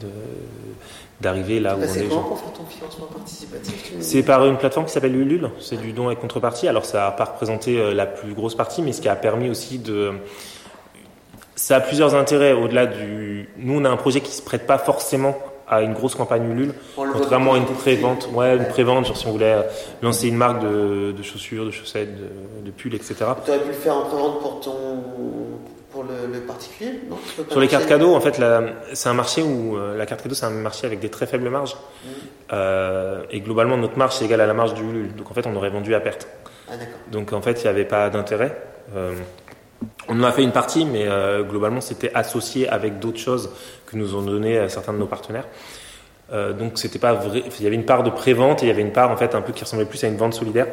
d'arriver 1.20 1.58
là 1.58 1.74
où 1.74 1.80
on 1.80 1.82
est. 1.82 1.88
C'est 1.88 2.08
comment 2.08 2.22
pour 2.22 2.40
faire 2.40 2.52
ton 2.52 2.64
financement 2.64 3.06
participatif 3.06 3.94
C'est 4.00 4.22
par 4.22 4.46
une 4.46 4.56
plateforme 4.56 4.86
qui 4.86 4.92
s'appelle 4.92 5.16
Ulule. 5.16 5.50
C'est 5.60 5.76
du 5.76 5.92
don 5.92 6.06
avec 6.06 6.20
contrepartie. 6.20 6.68
Alors 6.68 6.84
ça 6.84 6.98
n'a 6.98 7.10
pas 7.10 7.24
représenté 7.24 7.78
euh, 7.78 7.92
la 7.92 8.06
plus 8.06 8.34
grosse 8.34 8.54
partie, 8.54 8.82
mais 8.82 8.92
ce 8.92 9.00
qui 9.00 9.08
a 9.08 9.16
permis 9.16 9.50
aussi 9.50 9.78
de 9.78 10.12
ça 11.56 11.76
a 11.76 11.80
plusieurs 11.80 12.14
intérêts 12.14 12.52
au-delà 12.52 12.86
du. 12.86 13.48
Nous, 13.58 13.78
on 13.78 13.84
a 13.84 13.90
un 13.90 13.96
projet 13.96 14.20
qui 14.22 14.32
se 14.32 14.40
prête 14.40 14.66
pas 14.66 14.78
forcément 14.78 15.36
à 15.70 15.82
une 15.82 15.92
grosse 15.94 16.16
campagne 16.16 16.50
Ulule, 16.50 16.74
contrairement 16.96 17.54
à 17.54 17.58
une 17.58 17.64
pré-vente. 17.64 18.28
Ouais, 18.34 18.56
une 18.56 18.66
pré-vente, 18.66 19.06
genre 19.06 19.16
si 19.16 19.26
on 19.26 19.32
voulait 19.32 19.56
lancer 20.02 20.26
une 20.28 20.36
marque 20.36 20.60
de, 20.62 21.12
de 21.12 21.22
chaussures, 21.22 21.64
de 21.64 21.70
chaussettes, 21.70 22.14
de, 22.16 22.66
de 22.66 22.70
pulls, 22.72 22.94
etc. 22.94 23.14
Tu 23.44 23.50
aurais 23.50 23.60
pu 23.60 23.68
le 23.68 23.72
faire 23.74 23.96
en 23.96 24.02
pré-vente 24.02 24.40
pour 24.40 24.60
ton 24.60 25.02
pour 25.90 26.04
le, 26.04 26.32
le 26.32 26.40
particulier, 26.40 27.00
non? 27.08 27.16
Sur 27.50 27.60
les 27.60 27.66
cartes 27.68 27.86
cadeaux, 27.86 28.14
en 28.14 28.20
fait, 28.20 28.40
c'est 28.92 29.08
un 29.08 29.14
marché 29.14 29.42
où 29.42 29.76
euh, 29.76 29.96
la 29.96 30.06
carte 30.06 30.22
cadeau, 30.22 30.34
c'est 30.34 30.46
un 30.46 30.50
marché 30.50 30.86
avec 30.86 31.00
des 31.00 31.08
très 31.08 31.26
faibles 31.26 31.48
marges. 31.50 31.74
Mmh. 31.74 32.08
Euh, 32.52 33.22
et 33.30 33.40
globalement, 33.40 33.76
notre 33.76 33.98
marge 33.98 34.14
c'est 34.14 34.24
égal 34.24 34.40
à 34.40 34.46
la 34.46 34.54
marge 34.54 34.74
du 34.74 34.82
Ulule. 34.82 35.14
Donc 35.16 35.30
en 35.30 35.34
fait, 35.34 35.46
on 35.46 35.56
aurait 35.56 35.70
vendu 35.70 35.94
à 35.94 36.00
perte. 36.00 36.28
Ah, 36.68 36.74
Donc 37.10 37.32
en 37.32 37.40
fait, 37.42 37.60
il 37.60 37.64
n'y 37.64 37.70
avait 37.70 37.84
pas 37.84 38.08
d'intérêt. 38.10 38.56
Euh, 38.96 39.14
on 40.08 40.20
en 40.20 40.24
a 40.24 40.32
fait 40.32 40.42
une 40.42 40.52
partie, 40.52 40.84
mais 40.84 41.08
globalement, 41.48 41.80
c'était 41.80 42.10
associé 42.14 42.68
avec 42.68 42.98
d'autres 42.98 43.18
choses 43.18 43.50
que 43.90 43.96
nous 43.96 44.14
ont 44.14 44.22
donné 44.22 44.58
euh, 44.58 44.68
certains 44.68 44.92
de 44.92 44.98
nos 44.98 45.06
partenaires. 45.06 45.46
Euh, 46.32 46.52
donc, 46.52 46.78
c'était 46.78 46.98
pas 46.98 47.14
vrai. 47.14 47.42
Il 47.58 47.64
y 47.64 47.66
avait 47.66 47.76
une 47.76 47.84
part 47.84 48.02
de 48.02 48.10
pré-vente 48.10 48.62
et 48.62 48.66
il 48.66 48.68
y 48.68 48.72
avait 48.72 48.82
une 48.82 48.92
part 48.92 49.10
en 49.10 49.16
fait 49.16 49.34
un 49.34 49.42
peu 49.42 49.52
qui 49.52 49.64
ressemblait 49.64 49.86
plus 49.86 50.02
à 50.04 50.08
une 50.08 50.16
vente 50.16 50.34
solidaire 50.34 50.66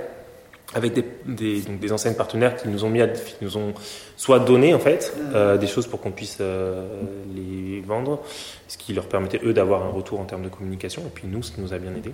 avec 0.74 0.94
des, 0.94 1.06
des, 1.26 1.62
donc 1.62 1.80
des 1.80 1.92
enseignes 1.94 2.16
partenaires 2.16 2.58
qui 2.58 2.68
nous 2.68 2.84
ont 2.84 2.90
mis 2.90 3.02
à, 3.02 3.08
qui 3.08 3.36
nous 3.42 3.56
ont 3.56 3.74
soit 4.18 4.40
donné 4.40 4.74
en 4.74 4.80
fait 4.80 5.14
mmh. 5.16 5.58
des 5.60 5.66
choses 5.66 5.88
pour 5.88 6.02
qu'on 6.02 6.12
puisse 6.12 6.40
les 6.40 7.80
vendre, 7.88 8.20
ce 8.68 8.78
qui 8.78 8.92
leur 8.92 9.06
permettait 9.06 9.40
eux 9.46 9.54
d'avoir 9.54 9.84
un 9.84 9.90
retour 9.90 10.20
en 10.20 10.26
termes 10.26 10.44
de 10.44 10.50
communication, 10.50 11.04
et 11.04 11.10
puis 11.10 11.26
nous, 11.26 11.42
ce 11.42 11.54
qui 11.54 11.62
nous 11.62 11.74
a 11.74 11.78
bien 11.78 11.96
aidé, 11.96 12.12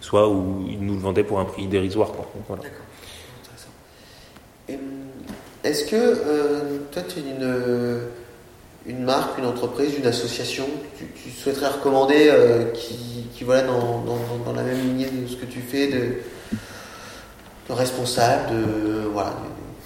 soit 0.00 0.28
où 0.28 0.66
ils 0.68 0.84
nous 0.84 0.94
le 0.94 1.00
vendaient 1.00 1.22
pour 1.22 1.38
un 1.38 1.44
prix 1.44 1.68
dérisoire. 1.68 2.10
Quoi. 2.10 2.28
Voilà. 2.48 2.64
D'accord. 2.64 2.84
Est-ce 5.64 5.86
que 5.86 5.96
euh, 5.96 6.78
toi, 6.92 7.02
tu 7.08 7.20
es 7.20 7.22
une, 7.22 8.00
une 8.86 9.04
marque, 9.04 9.38
une 9.38 9.46
entreprise, 9.46 9.96
une 9.98 10.06
association 10.06 10.64
que 10.98 11.04
tu, 11.04 11.30
souhaiterais 11.30 11.68
recommander 11.68 12.28
euh, 12.28 12.64
qui, 12.72 13.26
qui, 13.34 13.44
voilà, 13.44 13.62
dans, 13.62 14.02
dans, 14.02 14.18
dans, 14.44 14.52
la 14.52 14.62
même 14.62 14.78
lignée 14.78 15.06
de 15.06 15.26
ce 15.26 15.36
que 15.36 15.46
tu 15.46 15.60
fais, 15.60 15.86
de, 15.86 16.00
de 17.68 17.72
responsable, 17.72 18.50
de 18.50 19.08
voilà, 19.12 19.34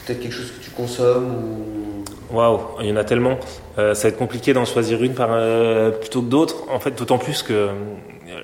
peut-être 0.05 0.21
quelque 0.21 0.35
chose 0.35 0.51
que 0.51 0.65
tu 0.65 0.71
consommes 0.71 1.31
ou... 1.35 2.35
Waouh, 2.35 2.61
il 2.81 2.87
y 2.87 2.93
en 2.93 2.97
a 2.97 3.05
tellement. 3.05 3.39
Euh, 3.79 3.95
ça 3.95 4.03
va 4.03 4.09
être 4.11 4.19
compliqué 4.19 4.53
d'en 4.53 4.67
choisir 4.67 5.03
une 5.03 5.15
par, 5.15 5.31
euh, 5.33 5.91
plutôt 5.91 6.21
que 6.21 6.27
d'autres. 6.27 6.69
En 6.69 6.79
fait, 6.79 6.91
d'autant 6.91 7.17
plus 7.17 7.43
que 7.43 7.71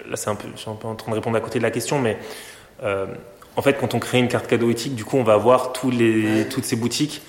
là, 0.08 0.16
c'est 0.16 0.30
un 0.30 0.36
peu, 0.36 0.48
je 0.54 0.60
suis 0.60 0.70
un 0.70 0.74
peu 0.74 0.88
en 0.88 0.94
train 0.94 1.10
de 1.10 1.16
répondre 1.16 1.36
à 1.36 1.40
côté 1.40 1.58
de 1.58 1.64
la 1.64 1.70
question, 1.70 1.98
mais 1.98 2.16
en 3.56 3.62
fait, 3.62 3.74
quand 3.74 3.94
on 3.94 3.98
crée 3.98 4.18
une 4.18 4.28
carte 4.28 4.46
cadeau 4.46 4.70
éthique, 4.70 4.94
du 4.94 5.04
coup, 5.04 5.16
on 5.16 5.22
va 5.22 5.36
voir 5.36 5.72
tous 5.72 5.90
les, 5.90 6.46
toutes 6.48 6.64
ces 6.64 6.76
boutiques. 6.76 7.20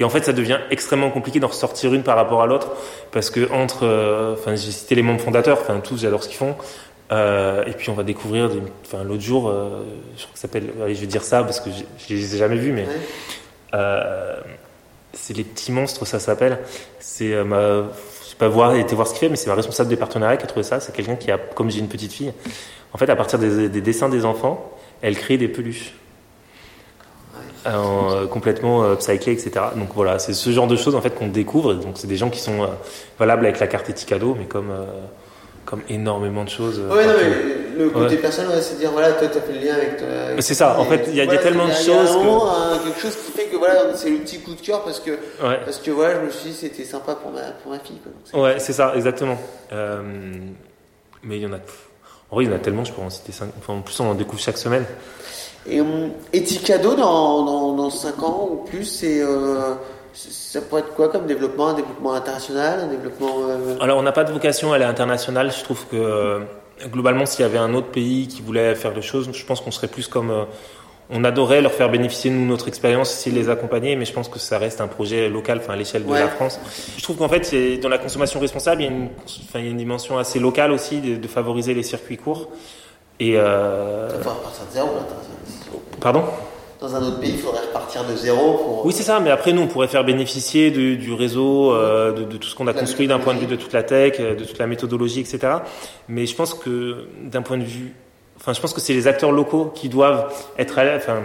Et 0.00 0.04
en 0.04 0.10
fait, 0.10 0.24
ça 0.24 0.32
devient 0.32 0.58
extrêmement 0.70 1.10
compliqué 1.10 1.40
d'en 1.40 1.48
ressortir 1.48 1.92
une 1.92 2.02
par 2.02 2.16
rapport 2.16 2.42
à 2.42 2.46
l'autre, 2.46 2.68
parce 3.10 3.30
que 3.30 3.50
entre, 3.52 3.84
euh, 3.84 4.36
j'ai 4.46 4.70
cité 4.70 4.94
les 4.94 5.02
membres 5.02 5.20
fondateurs, 5.20 5.58
enfin 5.60 5.80
tous, 5.80 5.98
j'adore 5.98 6.22
ce 6.22 6.28
qu'ils 6.28 6.38
font. 6.38 6.54
Euh, 7.10 7.64
et 7.64 7.72
puis 7.72 7.88
on 7.88 7.94
va 7.94 8.02
découvrir, 8.02 8.50
enfin 8.84 9.02
l'autre 9.02 9.22
jour, 9.22 9.48
euh, 9.48 9.82
je 10.16 10.22
crois 10.22 10.34
que 10.34 10.38
ça 10.38 10.42
s'appelle, 10.42 10.70
allez, 10.84 10.94
je 10.94 11.00
vais 11.00 11.06
dire 11.06 11.22
ça 11.22 11.42
parce 11.42 11.58
que 11.58 11.70
je 11.70 12.14
les 12.14 12.34
ai 12.34 12.38
jamais 12.38 12.56
vus, 12.56 12.72
mais 12.72 12.86
c'est 15.14 15.36
les 15.36 15.44
petits 15.44 15.72
monstres, 15.72 16.06
ça 16.06 16.20
s'appelle. 16.20 16.58
C'est 17.00 17.42
ma, 17.44 17.82
je 18.22 18.30
sais 18.30 18.36
pas 18.38 18.48
voir, 18.48 18.76
été 18.76 18.94
voir 18.94 19.08
ce 19.08 19.14
qu'il 19.14 19.20
fait, 19.20 19.28
mais 19.28 19.36
c'est 19.36 19.48
ma 19.48 19.56
responsable 19.56 19.88
des 19.88 19.96
partenariats 19.96 20.36
qui 20.36 20.44
a 20.44 20.46
trouvé 20.46 20.62
ça. 20.62 20.80
C'est 20.80 20.94
quelqu'un 20.94 21.16
qui 21.16 21.30
a, 21.30 21.38
comme 21.38 21.70
j'ai 21.70 21.80
une 21.80 21.88
petite 21.88 22.12
fille, 22.12 22.32
en 22.92 22.98
fait, 22.98 23.10
à 23.10 23.16
partir 23.16 23.38
des, 23.38 23.68
des 23.68 23.80
dessins 23.80 24.08
des 24.08 24.24
enfants, 24.24 24.70
elle 25.02 25.16
crée 25.16 25.38
des 25.38 25.48
peluches. 25.48 25.94
Complètement 28.30 28.84
euh, 28.84 28.94
psyché, 28.96 29.32
etc. 29.32 29.50
Donc 29.76 29.88
voilà, 29.94 30.18
c'est 30.18 30.32
ce 30.32 30.50
genre 30.50 30.66
de 30.66 30.76
choses 30.76 30.94
en 30.94 31.00
fait 31.00 31.14
qu'on 31.14 31.28
découvre. 31.28 31.74
Donc 31.74 31.92
c'est 31.96 32.06
des 32.06 32.16
gens 32.16 32.30
qui 32.30 32.40
sont 32.40 32.68
valables 33.18 33.46
avec 33.46 33.60
la 33.60 33.66
carte 33.66 33.88
Eticado, 33.88 34.34
mais 34.38 34.46
comme 34.46 34.72
comme 35.64 35.82
énormément 35.90 36.44
de 36.44 36.48
choses. 36.48 36.78
Ouais, 36.78 37.06
non, 37.06 37.12
mais 37.20 37.78
le 37.78 37.90
côté 37.90 38.16
personnel, 38.16 38.62
c'est 38.62 38.78
dire 38.78 38.90
voilà, 38.90 39.12
toi, 39.12 39.28
tu 39.28 39.36
as 39.36 39.42
fait 39.42 39.52
le 39.52 39.58
lien 39.58 39.74
avec. 39.74 39.98
toi 39.98 40.06
c'est 40.40 40.54
ça. 40.54 40.78
En 40.78 40.86
fait, 40.86 41.04
il 41.08 41.14
y, 41.14 41.20
a 41.20 41.26
tellement 41.38 41.66
de 41.66 41.72
choses. 41.72 41.84
Il 41.84 41.92
y 41.92 41.94
a 41.94 42.78
quelque 42.84 43.00
chose 43.00 43.16
qui 43.16 43.32
fait 43.32 43.44
que 43.46 43.56
voilà, 43.56 43.94
c'est 43.94 44.08
le 44.08 44.18
petit 44.18 44.40
coup 44.40 44.54
de 44.54 44.60
cœur 44.60 44.82
parce 44.82 45.00
que 45.00 45.18
parce 45.38 45.78
que 45.78 45.90
voilà, 45.90 46.20
je 46.20 46.26
me 46.26 46.30
suis 46.30 46.50
dit 46.50 46.56
c'était 46.56 46.84
sympa 46.84 47.14
pour 47.14 47.32
ma 47.32 47.42
pour 47.62 47.72
ma 47.72 47.78
fille. 47.78 48.00
Quoi. 48.32 48.42
ouais, 48.42 48.58
c'est 48.58 48.72
ça, 48.72 48.92
exactement. 48.96 49.38
mais 49.70 51.36
il 51.36 51.42
y 51.42 51.46
en 51.46 51.52
a. 51.52 51.58
En 52.30 52.36
vrai, 52.36 52.44
il 52.44 52.50
y 52.50 52.52
en 52.52 52.56
a 52.56 52.58
tellement, 52.58 52.84
je 52.84 52.92
pourrais 52.92 53.06
en 53.06 53.10
citer 53.10 53.32
5. 53.32 53.48
Enfin, 53.58 53.72
en 53.72 53.80
plus, 53.80 53.98
on 54.00 54.10
en 54.10 54.14
découvre 54.14 54.40
chaque 54.40 54.58
semaine. 54.58 54.84
Et 55.68 55.80
um, 55.80 56.10
Eticado, 56.32 56.94
dans, 56.94 57.44
dans, 57.44 57.72
dans 57.74 57.90
5 57.90 58.22
ans 58.22 58.48
ou 58.50 58.56
plus, 58.64 58.84
c'est. 58.84 59.20
Euh, 59.20 59.74
ça 60.14 60.60
pourrait 60.62 60.80
être 60.80 60.94
quoi 60.94 61.08
comme 61.08 61.26
développement? 61.26 61.68
Un 61.68 61.74
développement 61.74 62.14
international 62.14 62.80
Un 62.80 62.86
développement. 62.88 63.36
Euh, 63.48 63.76
Alors, 63.80 63.98
on 63.98 64.02
n'a 64.02 64.12
pas 64.12 64.24
de 64.24 64.32
vocation 64.32 64.72
à 64.72 64.76
aller 64.76 64.84
international. 64.84 65.52
Je 65.56 65.62
trouve 65.62 65.86
que 65.86 65.96
euh, 65.96 66.40
globalement, 66.86 67.26
s'il 67.26 67.42
y 67.42 67.44
avait 67.44 67.58
un 67.58 67.74
autre 67.74 67.88
pays 67.88 68.26
qui 68.26 68.42
voulait 68.42 68.74
faire 68.74 68.94
des 68.94 69.02
choses, 69.02 69.28
je 69.32 69.44
pense 69.44 69.60
qu'on 69.60 69.70
serait 69.70 69.88
plus 69.88 70.08
comme 70.08 70.46
on 71.10 71.24
adorait 71.24 71.62
leur 71.62 71.72
faire 71.72 71.90
bénéficier 71.90 72.30
de 72.30 72.36
notre 72.36 72.68
expérience 72.68 73.10
si 73.10 73.30
les 73.30 73.48
accompagner, 73.48 73.96
mais 73.96 74.04
je 74.04 74.12
pense 74.12 74.28
que 74.28 74.38
ça 74.38 74.58
reste 74.58 74.80
un 74.80 74.88
projet 74.88 75.28
local, 75.28 75.58
enfin 75.58 75.72
à 75.72 75.76
l'échelle 75.76 76.04
de 76.04 76.12
la 76.12 76.28
France. 76.28 76.60
Je 76.96 77.02
trouve 77.02 77.16
qu'en 77.16 77.28
fait, 77.28 77.80
dans 77.80 77.88
la 77.88 77.98
consommation 77.98 78.40
responsable, 78.40 78.82
il 78.82 78.84
y 78.84 78.88
a 78.88 78.90
une, 78.90 79.08
enfin, 79.48 79.58
il 79.60 79.64
y 79.64 79.68
a 79.68 79.70
une 79.70 79.78
dimension 79.78 80.18
assez 80.18 80.38
locale 80.38 80.70
aussi 80.70 81.00
de, 81.00 81.16
de 81.16 81.28
favoriser 81.28 81.72
les 81.72 81.82
circuits 81.82 82.18
courts. 82.18 82.48
Et 83.20 83.32
euh... 83.36 84.08
Il 84.10 84.16
faudrait 84.18 84.38
repartir 84.38 84.64
de 84.66 84.72
zéro. 84.72 84.88
Là, 84.88 85.02
Pardon 86.00 86.24
dans 86.80 86.94
un 86.94 87.02
autre 87.02 87.18
pays, 87.18 87.32
il 87.32 87.38
faudrait 87.40 87.66
repartir 87.66 88.04
de 88.06 88.14
zéro. 88.14 88.54
Pour... 88.54 88.86
Oui, 88.86 88.92
c'est 88.92 89.02
ça. 89.02 89.18
Mais 89.18 89.30
après, 89.30 89.52
nous, 89.52 89.62
on 89.62 89.66
pourrait 89.66 89.88
faire 89.88 90.04
bénéficier 90.04 90.70
du, 90.70 90.96
du 90.96 91.12
réseau, 91.12 91.72
euh, 91.74 92.12
de, 92.12 92.22
de, 92.22 92.36
tout 92.36 92.46
ce 92.46 92.54
qu'on 92.54 92.68
a 92.68 92.72
construit 92.72 93.08
d'un 93.08 93.18
point 93.18 93.34
de 93.34 93.40
vue 93.40 93.48
de 93.48 93.56
toute 93.56 93.72
la 93.72 93.82
tech, 93.82 94.20
de 94.20 94.44
toute 94.44 94.58
la 94.58 94.68
méthodologie, 94.68 95.18
etc. 95.18 95.54
Mais 96.08 96.24
je 96.26 96.36
pense 96.36 96.54
que 96.54 97.08
d'un 97.24 97.42
point 97.42 97.58
de 97.58 97.64
vue 97.64 97.94
Enfin, 98.40 98.52
je 98.52 98.60
pense 98.60 98.72
que 98.72 98.80
c'est 98.80 98.94
les 98.94 99.08
acteurs 99.08 99.32
locaux 99.32 99.72
qui 99.74 99.88
doivent 99.88 100.32
être 100.58 100.78
à 100.78 100.96
enfin, 100.96 101.22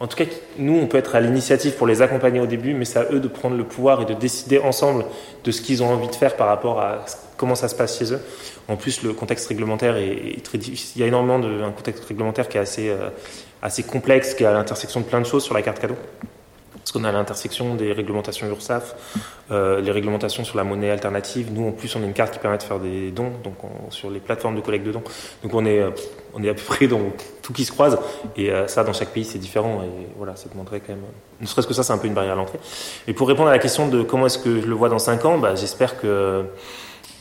en 0.00 0.06
tout 0.06 0.16
cas, 0.16 0.24
nous, 0.58 0.76
on 0.76 0.86
peut 0.86 0.98
être 0.98 1.14
à 1.14 1.20
l'initiative 1.20 1.74
pour 1.74 1.86
les 1.86 2.02
accompagner 2.02 2.40
au 2.40 2.46
début, 2.46 2.74
mais 2.74 2.84
c'est 2.84 2.98
à 2.98 3.06
eux 3.12 3.20
de 3.20 3.28
prendre 3.28 3.56
le 3.56 3.64
pouvoir 3.64 4.02
et 4.02 4.04
de 4.06 4.14
décider 4.14 4.58
ensemble 4.58 5.04
de 5.44 5.50
ce 5.50 5.60
qu'ils 5.60 5.82
ont 5.82 5.90
envie 5.90 6.08
de 6.08 6.14
faire 6.14 6.36
par 6.36 6.48
rapport 6.48 6.80
à 6.80 7.04
comment 7.36 7.54
ça 7.54 7.68
se 7.68 7.74
passe 7.74 7.98
chez 7.98 8.12
eux. 8.12 8.20
En 8.68 8.76
plus, 8.76 9.02
le 9.02 9.12
contexte 9.12 9.46
réglementaire 9.46 9.96
est, 9.96 10.42
très 10.42 10.58
difficile. 10.58 10.92
Il 10.96 11.00
y 11.02 11.04
a 11.04 11.06
énormément 11.06 11.38
de 11.38 11.62
un 11.62 11.70
contexte 11.70 12.04
réglementaire 12.04 12.48
qui 12.48 12.56
est 12.56 12.60
assez 12.60 12.88
euh, 12.88 13.10
assez 13.64 13.82
complexe, 13.82 14.34
qui 14.34 14.44
est 14.44 14.46
à 14.46 14.52
l'intersection 14.52 15.00
de 15.00 15.06
plein 15.06 15.20
de 15.20 15.26
choses 15.26 15.42
sur 15.42 15.54
la 15.54 15.62
carte 15.62 15.80
cadeau. 15.80 15.96
Parce 16.74 16.92
qu'on 16.92 17.04
a 17.04 17.10
l'intersection 17.10 17.76
des 17.76 17.94
réglementations 17.94 18.46
URSAF, 18.46 18.94
euh, 19.50 19.80
les 19.80 19.90
réglementations 19.90 20.44
sur 20.44 20.58
la 20.58 20.64
monnaie 20.64 20.90
alternative. 20.90 21.48
Nous, 21.50 21.68
en 21.68 21.72
plus, 21.72 21.96
on 21.96 22.02
a 22.02 22.04
une 22.04 22.12
carte 22.12 22.34
qui 22.34 22.38
permet 22.38 22.58
de 22.58 22.62
faire 22.62 22.78
des 22.78 23.10
dons, 23.10 23.32
donc 23.42 23.54
sur 23.88 24.10
les 24.10 24.20
plateformes 24.20 24.54
de 24.54 24.60
collecte 24.60 24.86
de 24.86 24.92
dons. 24.92 25.02
Donc 25.42 25.54
on 25.54 25.64
est, 25.64 25.78
euh, 25.78 25.90
on 26.34 26.42
est 26.44 26.50
à 26.50 26.54
peu 26.54 26.60
près 26.60 26.86
dans 26.86 27.00
tout 27.40 27.54
qui 27.54 27.64
se 27.64 27.72
croise. 27.72 27.98
Et 28.36 28.50
euh, 28.50 28.66
ça, 28.66 28.84
dans 28.84 28.92
chaque 28.92 29.08
pays, 29.08 29.24
c'est 29.24 29.38
différent. 29.38 29.82
Et 29.82 30.08
voilà, 30.18 30.36
ça 30.36 30.50
demanderait 30.50 30.80
quand 30.80 30.92
même. 30.92 31.02
Ne 31.40 31.46
serait-ce 31.46 31.66
que 31.66 31.72
ça, 31.72 31.82
c'est 31.82 31.94
un 31.94 31.98
peu 31.98 32.06
une 32.06 32.14
barrière 32.14 32.34
à 32.34 32.36
l'entrée. 32.36 32.60
Et 33.08 33.14
pour 33.14 33.28
répondre 33.28 33.48
à 33.48 33.52
la 33.52 33.58
question 33.58 33.88
de 33.88 34.02
comment 34.02 34.26
est-ce 34.26 34.38
que 34.38 34.60
je 34.60 34.66
le 34.66 34.74
vois 34.74 34.90
dans 34.90 34.98
5 34.98 35.24
ans, 35.24 35.38
bah, 35.38 35.54
j'espère 35.54 35.98
que 35.98 36.44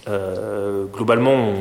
euh, 0.09 0.85
globalement, 0.85 1.53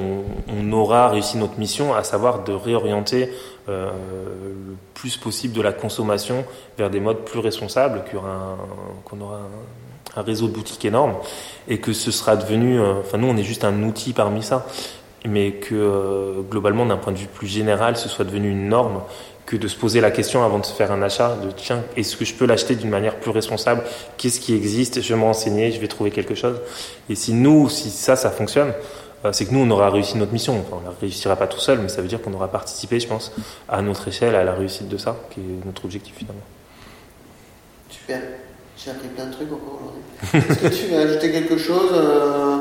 on, 0.49 0.73
aura 0.73 1.09
réussi 1.09 1.37
notre 1.37 1.59
mission, 1.59 1.95
à 1.95 2.03
savoir 2.03 2.43
de 2.43 2.53
réorienter 2.53 3.31
euh, 3.69 3.91
le 3.93 4.77
plus 4.95 5.17
possible 5.17 5.55
de 5.55 5.63
la 5.63 5.73
consommation 5.73 6.45
vers 6.79 6.91
des 6.91 6.99
modes 6.99 7.25
plus 7.25 7.39
responsables, 7.39 8.03
qu'on 8.11 9.21
aura 9.21 9.41
un, 10.17 10.23
réseau 10.23 10.49
de 10.49 10.53
boutiques 10.53 10.85
énorme 10.85 11.15
et 11.69 11.79
que 11.79 11.93
ce 11.93 12.11
sera 12.11 12.37
devenu, 12.37 12.81
euh, 12.81 12.95
enfin 13.01 13.19
nous 13.19 13.29
on 13.29 13.37
est 13.37 13.45
juste 13.45 13.65
un 13.65 13.83
outil 13.85 14.13
parmi 14.13 14.43
ça, 14.43 14.67
mais 15.25 15.53
que 15.53 15.75
euh, 15.75 16.43
globalement 16.43 16.85
d'un 16.85 16.97
point 16.97 17.13
de 17.13 17.19
vue 17.19 17.29
plus 17.29 17.47
général, 17.47 17.97
ce 17.97 18.09
soit 18.09 18.25
devenu 18.25 18.51
une 18.51 18.69
norme 18.69 19.03
que 19.47 19.57
de 19.57 19.69
se 19.69 19.77
poser 19.77 20.01
la 20.01 20.11
question 20.11 20.45
avant 20.45 20.59
de 20.59 20.65
se 20.65 20.73
faire 20.73 20.93
un 20.93 21.03
achat 21.03 21.37
de 21.37 21.51
tiens, 21.51 21.83
est-ce 21.97 22.17
que 22.17 22.25
je 22.25 22.35
peux 22.35 22.47
l'acheter 22.47 22.75
d'une 22.75 22.91
manière 22.91 23.17
plus 23.17 23.31
responsable? 23.31 23.83
Qu'est-ce 24.17 24.41
qui 24.41 24.55
existe? 24.55 25.03
Je 25.03 25.15
vais 25.15 25.21
me 25.21 25.25
renseigner, 25.25 25.73
je 25.73 25.81
vais 25.81 25.89
trouver 25.89 26.11
quelque 26.11 26.35
chose. 26.35 26.61
Et 27.09 27.15
si 27.15 27.33
nous, 27.33 27.69
si 27.69 27.91
ça, 27.91 28.17
ça 28.17 28.31
fonctionne, 28.31 28.73
c'est 29.31 29.47
que 29.47 29.53
nous, 29.53 29.61
on 29.61 29.71
aura 29.71 29.91
réussi 29.91 30.19
notre 30.19 30.33
mission. 30.33 30.59
Enfin, 30.59 30.83
on 30.85 30.91
ne 30.91 30.95
réussira 31.01 31.37
pas 31.37 31.47
tout 31.47 31.61
seul, 31.61 31.79
mais 31.79 31.89
ça 31.89 32.03
veut 32.03 32.09
dire 32.09 32.21
qu'on 32.21 32.33
aura 32.35 32.49
participé, 32.49 32.99
je 32.99 33.07
pense, 33.07 33.33
à 33.69 33.81
notre 33.83 34.09
échelle, 34.09 34.35
à 34.35 34.43
la 34.43 34.53
réussite 34.53 34.89
de 34.89 34.97
ça, 34.97 35.17
qui 35.31 35.41
est 35.41 35.65
notre 35.65 35.85
objectif 35.85 36.15
finalement. 36.17 36.43
Super. 37.89 38.21
J'ai 38.77 38.91
appris 38.91 39.09
plein 39.09 39.27
de 39.27 39.33
trucs 39.33 39.53
encore 39.53 39.81
aujourd'hui. 39.81 40.51
Est-ce 40.51 40.59
que 40.59 40.75
tu 40.75 40.93
veux 40.93 40.99
ajouter 40.99 41.31
quelque 41.31 41.57
chose 41.57 41.91
euh... 41.93 42.59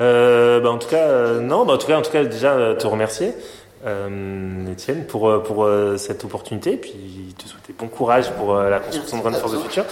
Euh, 0.00 0.60
bah 0.60 0.70
en 0.70 0.78
tout 0.78 0.88
cas, 0.88 1.08
euh, 1.08 1.40
non. 1.40 1.66
Bah 1.66 1.74
en 1.74 1.78
tout 1.78 1.86
cas, 1.86 1.98
en 1.98 2.02
tout 2.02 2.10
cas, 2.10 2.24
déjà 2.24 2.74
te 2.74 2.86
remercier 2.86 3.28
euh, 3.28 3.32
Étienne, 3.82 5.06
pour, 5.06 5.28
euh, 5.28 5.42
pour 5.42 5.64
euh, 5.64 5.96
cette 5.96 6.24
opportunité. 6.24 6.76
Puis 6.76 7.34
te 7.38 7.48
souhaiter 7.48 7.72
bon 7.72 7.88
courage 7.88 8.30
pour 8.32 8.54
euh, 8.54 8.68
la 8.68 8.80
construction 8.80 9.18
de 9.18 9.22
Run 9.22 9.32
for 9.32 9.50
the 9.50 9.62
Future. 9.62 9.84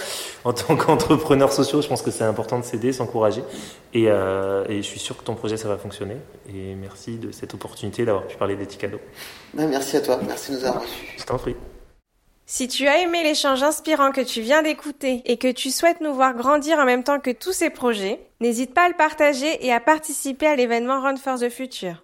En 0.43 0.53
tant 0.53 0.75
qu'entrepreneur 0.75 1.51
social, 1.51 1.81
je 1.81 1.87
pense 1.87 2.01
que 2.01 2.11
c'est 2.11 2.23
important 2.23 2.59
de 2.59 2.63
s'aider, 2.63 2.93
s'encourager. 2.93 3.43
Et, 3.93 4.05
euh, 4.07 4.65
et, 4.69 4.77
je 4.77 4.87
suis 4.87 4.99
sûr 4.99 5.17
que 5.17 5.23
ton 5.23 5.35
projet, 5.35 5.57
ça 5.57 5.67
va 5.67 5.77
fonctionner. 5.77 6.17
Et 6.47 6.75
merci 6.75 7.17
de 7.17 7.31
cette 7.31 7.53
opportunité 7.53 8.05
d'avoir 8.05 8.27
pu 8.27 8.37
parler 8.37 8.55
d'Eticado. 8.55 8.99
Ben, 9.53 9.67
merci 9.67 9.97
à 9.97 10.01
toi. 10.01 10.19
Merci 10.25 10.51
de 10.51 10.57
nous 10.57 10.65
avoir 10.65 10.83
reçus. 10.83 11.15
Je 11.17 11.23
t'en 11.23 11.37
prie. 11.37 11.55
Si 12.45 12.67
tu 12.67 12.87
as 12.87 13.01
aimé 13.01 13.23
l'échange 13.23 13.61
inspirant 13.61 14.11
que 14.11 14.21
tu 14.21 14.41
viens 14.41 14.63
d'écouter 14.63 15.21
et 15.25 15.37
que 15.37 15.51
tu 15.51 15.69
souhaites 15.69 16.01
nous 16.01 16.13
voir 16.13 16.33
grandir 16.33 16.79
en 16.79 16.85
même 16.85 17.03
temps 17.03 17.19
que 17.19 17.29
tous 17.29 17.53
ces 17.53 17.69
projets, 17.69 18.19
n'hésite 18.39 18.73
pas 18.73 18.85
à 18.85 18.89
le 18.89 18.95
partager 18.95 19.63
et 19.65 19.71
à 19.71 19.79
participer 19.79 20.47
à 20.47 20.55
l'événement 20.55 20.99
Run 20.99 21.17
for 21.17 21.37
the 21.37 21.49
Future. 21.49 22.03